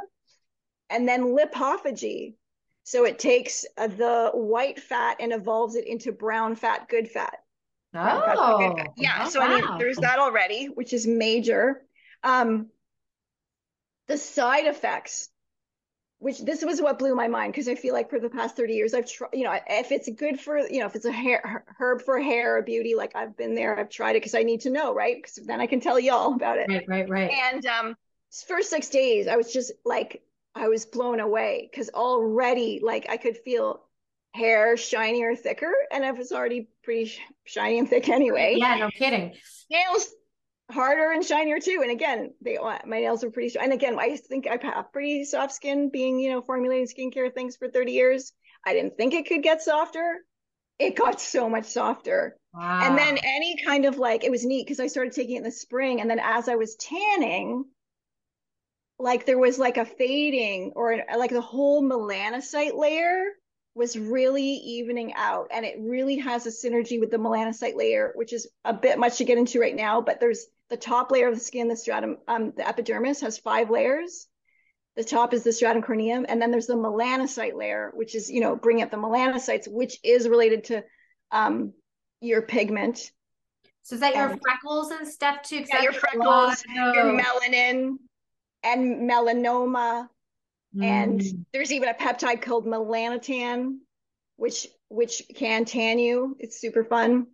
[0.90, 2.36] and then lipophagy
[2.84, 7.38] so it takes uh, the white fat and evolves it into brown fat, good fat.
[7.94, 8.94] Oh, good fat.
[8.98, 9.24] yeah.
[9.26, 9.48] Oh, so wow.
[9.48, 11.82] I mean, there's that already, which is major.
[12.24, 12.68] Um,
[14.08, 15.30] the side effects,
[16.20, 18.74] which this was what blew my mind because I feel like for the past 30
[18.74, 21.66] years, I've tried, you know, if it's good for, you know, if it's a hair
[21.80, 24.62] herb for hair or beauty, like I've been there, I've tried it because I need
[24.62, 25.16] to know, right?
[25.16, 26.68] Because then I can tell you all about it.
[26.70, 27.32] Right, right, right.
[27.32, 27.96] And um,
[28.48, 30.22] first six days, I was just like
[30.56, 33.84] I was blown away because already like I could feel
[34.34, 37.14] hair shinier, thicker, and I was already pretty
[37.46, 38.56] shiny and thick anyway.
[38.58, 39.34] Yeah, no kidding.
[39.70, 40.10] Nails
[40.72, 41.80] harder and shinier too.
[41.82, 43.58] And again, they my nails are pretty.
[43.60, 47.56] And again, I think I have pretty soft skin, being you know formulating skincare things
[47.56, 48.34] for thirty years.
[48.66, 50.20] I didn't think it could get softer.
[50.80, 52.38] It got so much softer.
[52.54, 52.82] Wow.
[52.84, 55.44] And then any kind of like it was neat because I started taking it in
[55.44, 57.66] the spring, and then as I was tanning,
[59.02, 63.24] like there was like a fading or like the whole melanocyte layer
[63.74, 65.48] was really evening out.
[65.52, 69.18] And it really has a synergy with the melanocyte layer which is a bit much
[69.18, 72.18] to get into right now but there's the top layer of the skin the stratum
[72.28, 74.28] um, the epidermis has five layers.
[74.96, 78.42] The top is the stratum corneum and then there's the melanocyte layer which is you
[78.42, 80.84] know bringing up the melanocytes which is related to
[81.32, 81.74] um,
[82.20, 83.12] your pigment.
[83.84, 85.66] So is that your freckles and stuff too?
[85.68, 87.96] Yeah, your freckles your melanin
[88.64, 90.08] and melanoma
[90.76, 90.84] mm.
[90.84, 91.22] and
[91.54, 93.78] there's even a peptide called melanotan
[94.42, 96.36] which which can tan you.
[96.40, 97.28] It's super fun.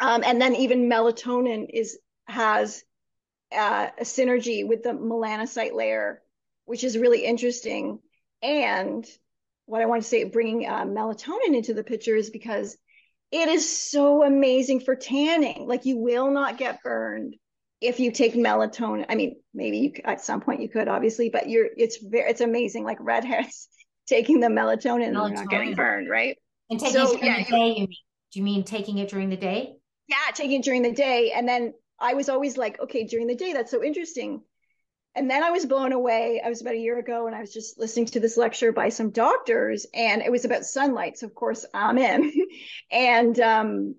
[0.00, 2.82] Um, and then even melatonin is has
[3.52, 6.20] uh, a synergy with the melanocyte layer
[6.64, 8.00] which is really interesting.
[8.42, 9.06] And
[9.66, 12.76] what i want to say bringing uh, melatonin into the picture is because
[13.30, 15.68] it is so amazing for tanning.
[15.68, 17.36] Like you will not get burned
[17.82, 21.48] if you take melatonin, I mean, maybe you at some point you could obviously, but
[21.48, 22.84] you're it's very it's amazing.
[22.84, 23.68] Like redheads
[24.06, 25.26] taking the melatonin, melatonin.
[25.26, 26.36] and not getting burned, right?
[26.70, 27.88] And taking so, it during yeah, the day, you mean?
[28.32, 29.74] Do you mean taking it during the day?
[30.08, 31.32] Yeah, taking it during the day.
[31.32, 34.42] And then I was always like, okay, during the day, that's so interesting.
[35.14, 36.40] And then I was blown away.
[36.44, 38.88] I was about a year ago and I was just listening to this lecture by
[38.88, 41.18] some doctors and it was about sunlight.
[41.18, 42.32] So of course I'm in.
[42.90, 43.94] and um,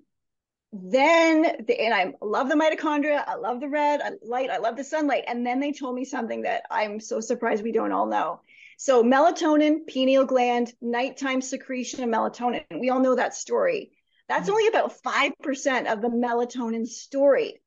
[0.73, 4.75] then the, and I love the mitochondria, I love the red I, light, I love
[4.75, 5.25] the sunlight.
[5.27, 8.41] And then they told me something that I'm so surprised we don't all know.
[8.77, 12.63] So melatonin, pineal gland, nighttime secretion of melatonin.
[12.79, 13.91] We all know that story.
[14.27, 14.51] That's mm-hmm.
[14.51, 17.61] only about 5% of the melatonin story.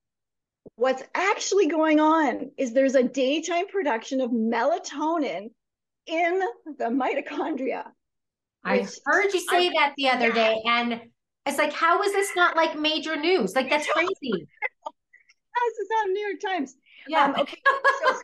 [0.75, 5.51] What's actually going on is there's a daytime production of melatonin
[6.07, 6.41] in
[6.77, 7.85] the mitochondria.
[8.65, 10.35] I heard you say I, that the other yeah.
[10.35, 11.01] day and
[11.47, 13.55] it's like, how is this not like major news?
[13.55, 14.11] Like that's crazy.
[14.23, 16.75] this is on New York Times.
[17.09, 17.25] Yeah.
[17.25, 17.59] Um, okay.
[18.01, 18.21] So,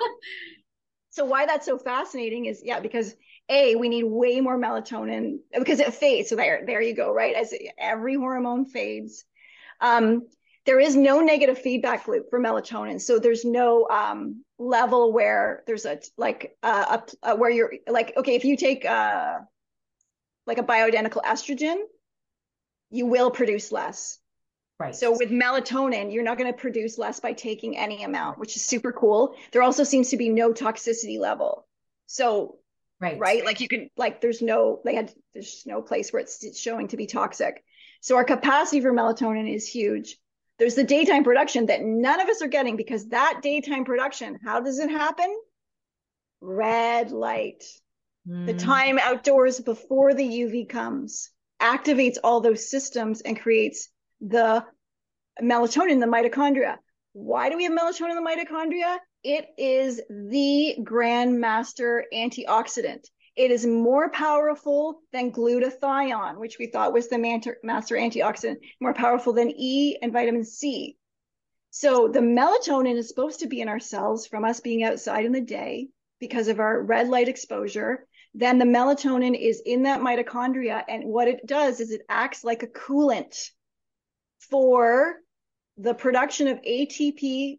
[1.10, 3.14] so why that's so fascinating is yeah, because
[3.48, 6.28] a we need way more melatonin because it fades.
[6.28, 7.34] So there, there you go, right?
[7.34, 9.24] As every hormone fades.
[9.80, 10.28] Um,
[10.64, 13.00] there is no negative feedback loop for melatonin.
[13.00, 18.16] So there's no um, level where there's a like uh, a, a, where you're like
[18.16, 19.38] okay, if you take uh,
[20.46, 21.78] like a bioidentical estrogen,
[22.92, 24.18] you will produce less.
[24.78, 24.94] Right.
[24.94, 28.64] So with melatonin, you're not going to produce less by taking any amount, which is
[28.64, 29.34] super cool.
[29.52, 31.66] There also seems to be no toxicity level.
[32.06, 32.58] So
[33.00, 36.58] right, right, like you can like there's no they had there's no place where it's
[36.58, 37.62] showing to be toxic.
[38.00, 40.18] So our capacity for melatonin is huge.
[40.58, 44.60] There's the daytime production that none of us are getting because that daytime production, how
[44.60, 45.34] does it happen?
[46.40, 47.62] Red light.
[48.28, 48.46] Mm.
[48.46, 51.30] The time outdoors before the UV comes
[51.62, 53.88] activates all those systems and creates
[54.20, 54.64] the
[55.40, 56.76] melatonin in the mitochondria.
[57.12, 58.98] Why do we have melatonin in the mitochondria?
[59.22, 63.04] It is the grandmaster antioxidant.
[63.36, 67.18] It is more powerful than glutathione, which we thought was the
[67.62, 70.98] master antioxidant, more powerful than E and vitamin C.
[71.70, 75.32] So the melatonin is supposed to be in our cells from us being outside in
[75.32, 75.88] the day
[76.20, 80.82] because of our red light exposure then the melatonin is in that mitochondria.
[80.88, 83.50] And what it does is it acts like a coolant
[84.50, 85.16] for
[85.76, 87.58] the production of ATP,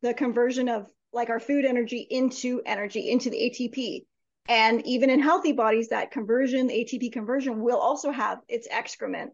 [0.00, 4.06] the conversion of like our food energy into energy, into the ATP.
[4.48, 9.32] And even in healthy bodies, that conversion, ATP conversion, will also have its excrement,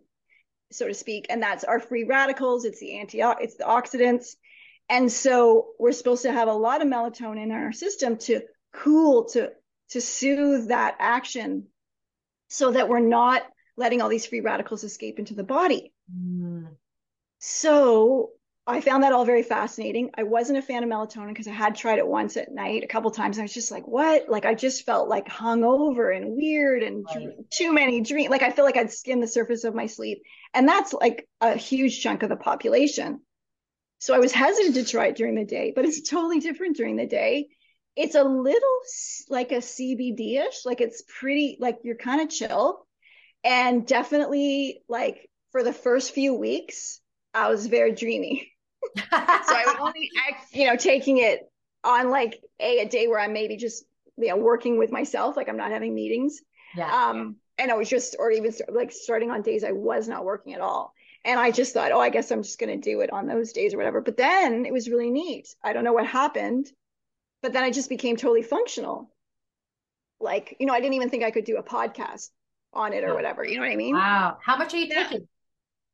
[0.70, 1.26] so to speak.
[1.30, 4.34] And that's our free radicals, it's the anti it's the oxidants.
[4.90, 8.40] And so we're supposed to have a lot of melatonin in our system to
[8.72, 9.52] cool, to
[9.90, 11.66] to soothe that action
[12.48, 13.42] so that we're not
[13.76, 15.92] letting all these free radicals escape into the body.
[16.14, 16.68] Mm.
[17.38, 18.30] So
[18.66, 20.10] I found that all very fascinating.
[20.14, 22.88] I wasn't a fan of melatonin because I had tried it once at night a
[22.88, 23.38] couple times.
[23.38, 24.28] I was just like, what?
[24.28, 27.28] Like I just felt like hungover and weird and right.
[27.50, 28.30] too many dreams.
[28.30, 30.22] Like I feel like I'd skim the surface of my sleep.
[30.52, 33.20] And that's like a huge chunk of the population.
[34.00, 36.96] So I was hesitant to try it during the day, but it's totally different during
[36.96, 37.48] the day
[37.98, 38.80] it's a little
[39.28, 42.86] like a CBD-ish, like it's pretty like you're kind of chill.
[43.42, 47.00] And definitely like for the first few weeks,
[47.34, 48.52] I was very dreamy.
[48.96, 50.10] so I only
[50.52, 51.40] you know, taking it
[51.82, 53.84] on like a, a day where I'm maybe just
[54.16, 56.40] you know working with myself, like I'm not having meetings.
[56.76, 57.08] Yeah.
[57.08, 60.54] Um, and I was just, or even like starting on days I was not working
[60.54, 60.94] at all.
[61.24, 63.52] And I just thought, oh, I guess I'm just going to do it on those
[63.52, 64.00] days or whatever.
[64.00, 65.48] But then it was really neat.
[65.64, 66.70] I don't know what happened
[67.42, 69.10] but then I just became totally functional.
[70.20, 72.30] Like, you know, I didn't even think I could do a podcast
[72.72, 73.44] on it or whatever.
[73.44, 73.94] You know what I mean?
[73.94, 74.38] Wow.
[74.42, 75.28] How much are you taking?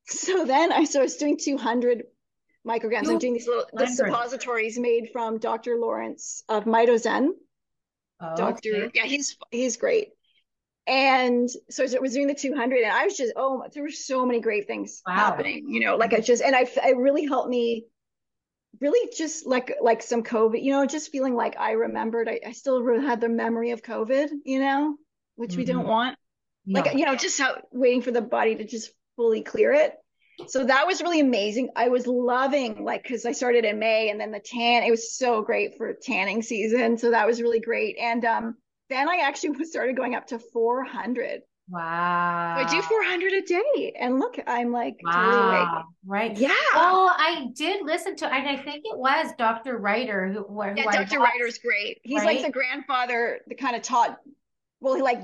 [0.07, 2.05] So then I, so I was doing 200
[2.67, 3.09] micrograms.
[3.09, 5.77] I'm doing these little the suppositories made from Dr.
[5.77, 7.31] Lawrence of Mitozen.
[8.21, 8.91] Oh, Doctor, okay.
[8.95, 10.09] yeah, he's he's great.
[10.87, 14.27] And so I was doing the 200, and I was just oh, there were so
[14.27, 15.15] many great things wow.
[15.15, 15.69] happening.
[15.69, 17.87] You know, like I just and I it really helped me.
[18.85, 22.29] Really, just like like some COVID, you know, just feeling like I remembered.
[22.29, 24.97] I, I still had the memory of COVID, you know,
[25.37, 25.59] which mm-hmm.
[25.61, 26.19] we don't want.
[26.67, 26.81] No.
[26.81, 29.95] Like you know, just how waiting for the body to just fully clear it
[30.47, 31.71] so that was really amazing.
[31.77, 34.83] I was loving like because I started in May and then the tan.
[34.83, 36.99] It was so great for tanning season.
[36.99, 37.97] So that was really great.
[37.99, 38.57] And um,
[38.91, 41.43] then I actually started going up to 400.
[41.69, 42.57] Wow.
[42.59, 43.97] I do 400 a day.
[43.99, 45.65] And look, I'm like, wow.
[45.65, 46.37] Totally right.
[46.39, 46.55] Yeah.
[46.75, 49.79] Oh, I did listen to, and I think it was Dr.
[49.79, 51.21] Reiter who, who yeah, Dr.
[51.21, 52.01] Reiter's great.
[52.03, 52.37] He's right?
[52.37, 54.19] like the grandfather that kind of taught,
[54.81, 55.23] well, he like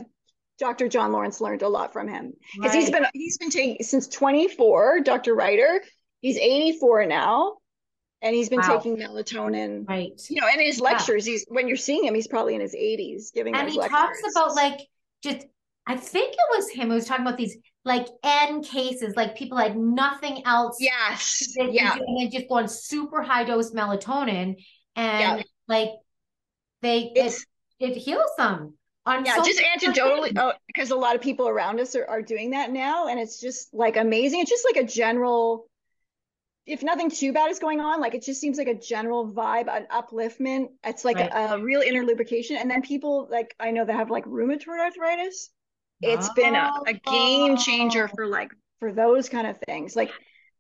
[0.59, 0.89] Dr.
[0.89, 2.81] John Lawrence learned a lot from him because right.
[2.81, 5.01] he's been he's been taking since 24.
[5.01, 5.35] Dr.
[5.35, 5.83] Reiter,
[6.21, 7.57] he's 84 now,
[8.23, 8.77] and he's been wow.
[8.77, 9.87] taking melatonin.
[9.89, 10.13] Right.
[10.29, 11.33] You know, and his lectures, yeah.
[11.33, 13.55] he's when you're seeing him, he's probably in his 80s giving.
[13.55, 13.99] And he lectures.
[13.99, 14.81] talks about like
[15.23, 15.47] just.
[15.87, 19.59] I think it was him who was talking about these like N cases, like people
[19.59, 20.77] had nothing else.
[20.79, 21.55] Yes.
[21.57, 21.97] yeah.
[21.97, 24.57] And they just go on super high dose melatonin,
[24.97, 25.43] and yeah.
[25.67, 25.91] like
[26.83, 27.35] they it,
[27.79, 28.75] it heals them
[29.07, 32.51] on yeah, just anecdotally, oh, because a lot of people around us are, are doing
[32.51, 34.41] that now, and it's just like amazing.
[34.41, 35.67] It's just like a general,
[36.67, 39.69] if nothing too bad is going on, like it just seems like a general vibe,
[39.69, 40.69] an upliftment.
[40.85, 41.31] It's like right.
[41.33, 42.57] a, a, real inner lubrication.
[42.57, 45.51] And then people like I know that have like rheumatoid arthritis.
[46.01, 50.11] It's oh, been a, a game changer for like for those kind of things, like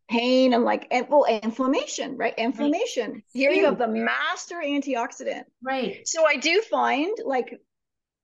[0.08, 2.34] pain and like and, well inflammation, right?
[2.36, 3.12] Inflammation.
[3.12, 3.24] Right.
[3.32, 5.44] Here you have the master antioxidant.
[5.62, 6.06] Right.
[6.06, 7.58] So I do find like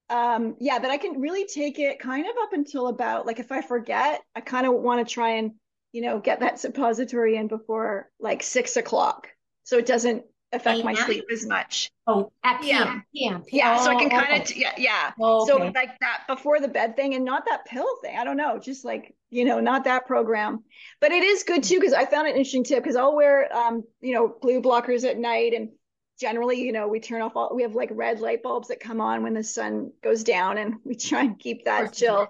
[0.08, 3.50] um yeah that i can really take it kind of up until about like if
[3.50, 5.52] i forget i kind of want to try and
[5.92, 9.28] you know get that suppository in before like six o'clock
[9.64, 10.22] so it doesn't
[10.56, 14.56] affect my sleep as much oh at PM, PM, yeah so i can kind of
[14.56, 15.50] yeah yeah oh, okay.
[15.50, 18.58] so like that before the bed thing and not that pill thing i don't know
[18.58, 20.62] just like you know not that program
[21.00, 23.84] but it is good too because i found an interesting tip because i'll wear um
[24.00, 25.70] you know blue blockers at night and
[26.18, 29.00] generally, you know, we turn off all, we have like red light bulbs that come
[29.00, 32.28] on when the sun goes down and we try and keep that chill.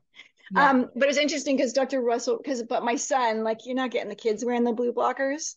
[0.55, 0.71] Yeah.
[0.71, 2.01] Um, but it's interesting because Dr.
[2.01, 5.55] Russell, because, but my son, like, you're not getting the kids wearing the blue blockers.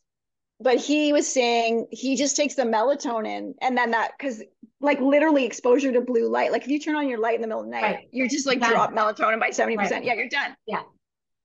[0.61, 4.43] But he was saying he just takes the melatonin and then that, because
[4.81, 7.47] like literally exposure to blue light, like if you turn on your light in the
[7.47, 8.09] middle of the night, right.
[8.11, 9.77] you're just like drop melatonin by 70%.
[9.77, 10.03] Right.
[10.03, 10.55] Yeah, you're done.
[10.67, 10.81] Yeah.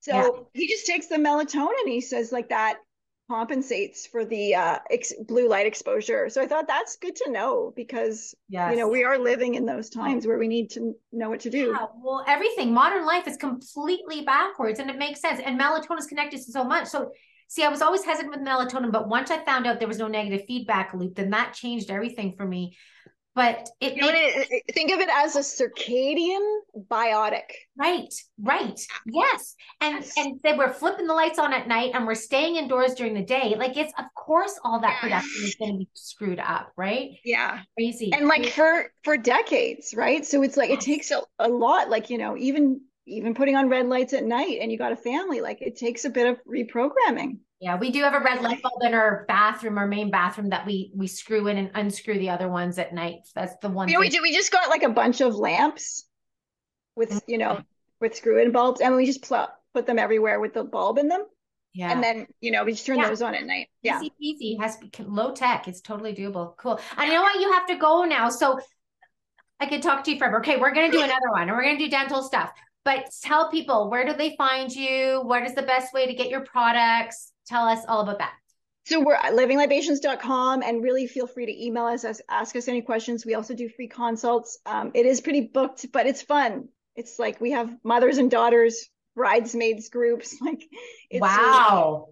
[0.00, 0.28] So yeah.
[0.52, 1.86] he just takes the melatonin.
[1.86, 2.78] He says like that
[3.30, 6.28] compensates for the uh, ex- blue light exposure.
[6.28, 8.72] So I thought that's good to know because yes.
[8.72, 11.50] you know we are living in those times where we need to know what to
[11.50, 11.74] do.
[11.78, 15.40] Yeah, well, everything modern life is completely backwards, and it makes sense.
[15.44, 16.88] And melatonin is connected to so much.
[16.88, 17.12] So
[17.48, 20.08] see, I was always hesitant with melatonin, but once I found out there was no
[20.08, 22.76] negative feedback loop, then that changed everything for me.
[23.34, 26.58] But it, makes, it, think of it as a circadian
[26.88, 27.50] biotic.
[27.76, 29.00] Right right ah.
[29.06, 29.56] yes.
[29.80, 30.12] And yes.
[30.16, 33.24] and they were flipping the lights on at night and we're staying indoors during the
[33.24, 33.56] day.
[33.58, 37.10] Like it's of course all that production is going to be screwed up right?
[37.24, 37.62] Yeah.
[37.76, 38.12] Crazy.
[38.12, 40.24] And like for for decades right?
[40.24, 40.78] So it's like yes.
[40.78, 44.24] it takes a, a lot like you know even even putting on red lights at
[44.24, 47.90] night and you got a family like it takes a bit of reprogramming yeah, we
[47.90, 51.06] do have a red light bulb in our bathroom, our main bathroom that we we
[51.06, 53.20] screw in and unscrew the other ones at night.
[53.34, 53.88] That's the one.
[53.88, 54.20] You know, we do.
[54.20, 56.04] We just got like a bunch of lamps
[56.94, 57.62] with you know
[58.02, 61.24] with screw-in bulbs, and we just pl- put them everywhere with the bulb in them.
[61.72, 61.90] Yeah.
[61.90, 63.08] And then you know we just turn yeah.
[63.08, 63.68] those on at night.
[63.80, 64.02] Yeah.
[64.02, 64.62] Easy peasy.
[64.62, 65.66] Has to be low tech.
[65.66, 66.58] It's totally doable.
[66.58, 66.78] Cool.
[66.98, 68.60] I know why you have to go now, so
[69.58, 70.40] I could talk to you forever.
[70.40, 72.52] Okay, we're gonna do another one, and we're gonna do dental stuff.
[72.84, 75.22] But tell people where do they find you?
[75.24, 77.32] What is the best way to get your products?
[77.46, 78.34] Tell us all about that.
[78.86, 83.24] So we're at livinglibations.com and really feel free to email us, ask us any questions.
[83.24, 84.58] We also do free consults.
[84.66, 86.68] Um, it is pretty booked, but it's fun.
[86.94, 90.36] It's like we have mothers and daughters, bridesmaids groups.
[90.42, 90.62] Like,
[91.12, 92.08] wow.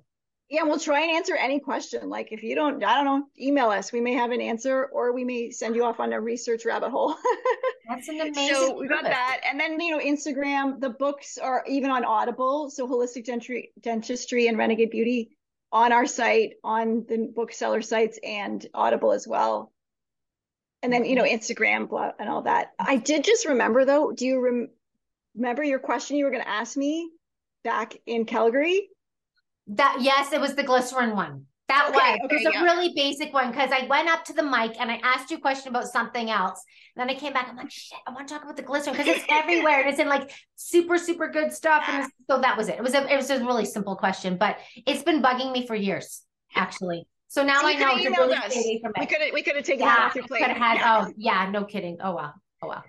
[0.53, 2.11] Yeah, we'll try and answer any question.
[2.11, 3.91] Like if you don't, I don't know, email us.
[3.91, 6.91] We may have an answer, or we may send you off on a research rabbit
[6.91, 7.17] hole.
[7.89, 8.55] That's an amazing.
[8.55, 10.79] So we got that, and then you know, Instagram.
[10.79, 12.69] The books are even on Audible.
[12.69, 15.31] So holistic dentistry, dentistry and Renegade Beauty
[15.73, 19.73] on our site, on the bookseller sites, and Audible as well.
[20.83, 22.73] And then you know, Instagram blah, and all that.
[22.79, 24.13] I did just remember though.
[24.13, 24.71] Do you rem-
[25.35, 27.09] remember your question you were going to ask me
[27.65, 28.91] back in Calgary?
[29.77, 31.47] That yes, it was the glycerin one.
[31.69, 32.19] That okay, was.
[32.25, 32.61] Okay, it was yeah.
[32.61, 35.39] a really basic one because I went up to the mic and I asked you
[35.39, 36.63] a question about something else.
[36.95, 37.49] And then I came back.
[37.49, 39.99] I'm like, shit, I want to talk about the glycerin because it's everywhere and it's
[39.99, 41.85] in like super, super good stuff.
[41.89, 42.77] And so that was it.
[42.77, 45.75] It was a it was a really simple question, but it's been bugging me for
[45.75, 46.23] years.
[46.55, 47.07] actually.
[47.29, 48.53] So now I know to really us.
[48.53, 49.01] stay away from it.
[49.01, 50.41] We could have we could have taken yeah, that off your plate.
[50.41, 51.07] Could have had.
[51.07, 51.97] Oh yeah, no kidding.
[52.03, 52.35] Oh wow.
[52.61, 52.83] Oh wow.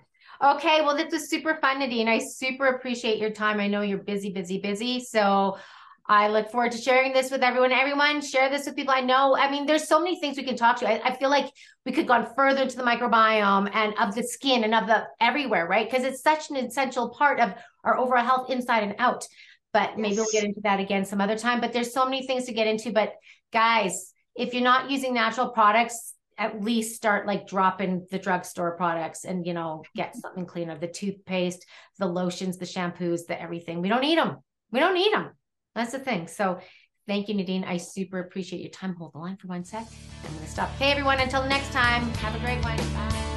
[0.44, 2.10] Okay, well, this was super fun, Nadine.
[2.10, 3.62] I super appreciate your time.
[3.62, 5.00] I know you're busy, busy, busy.
[5.00, 5.58] So
[6.06, 7.72] I look forward to sharing this with everyone.
[7.72, 9.38] Everyone, share this with people I know.
[9.38, 10.88] I mean, there's so many things we can talk to.
[10.88, 11.50] I, I feel like
[11.86, 15.66] we could gone further into the microbiome and of the skin and of the everywhere,
[15.66, 15.90] right?
[15.90, 17.54] Because it's such an essential part of
[17.86, 19.26] our overall health inside and out.
[19.72, 19.98] But yes.
[19.98, 21.62] maybe we'll get into that again some other time.
[21.62, 22.92] But there's so many things to get into.
[22.92, 23.14] But
[23.54, 29.24] guys, if you're not using natural products, at least start like dropping the drugstore products
[29.24, 31.64] and you know get something cleaner the toothpaste
[32.00, 34.38] the lotions the shampoos the everything we don't need them
[34.72, 35.30] we don't need them
[35.76, 36.28] that's the thing.
[36.28, 36.60] So
[37.08, 37.64] thank you nadine.
[37.64, 38.96] I super appreciate your time.
[38.96, 39.88] Hold the line for one sec.
[40.24, 40.70] I'm going to stop.
[40.72, 41.20] Hey everyone.
[41.20, 42.04] Until next time.
[42.16, 42.78] Have a great one.
[42.78, 43.33] Bye.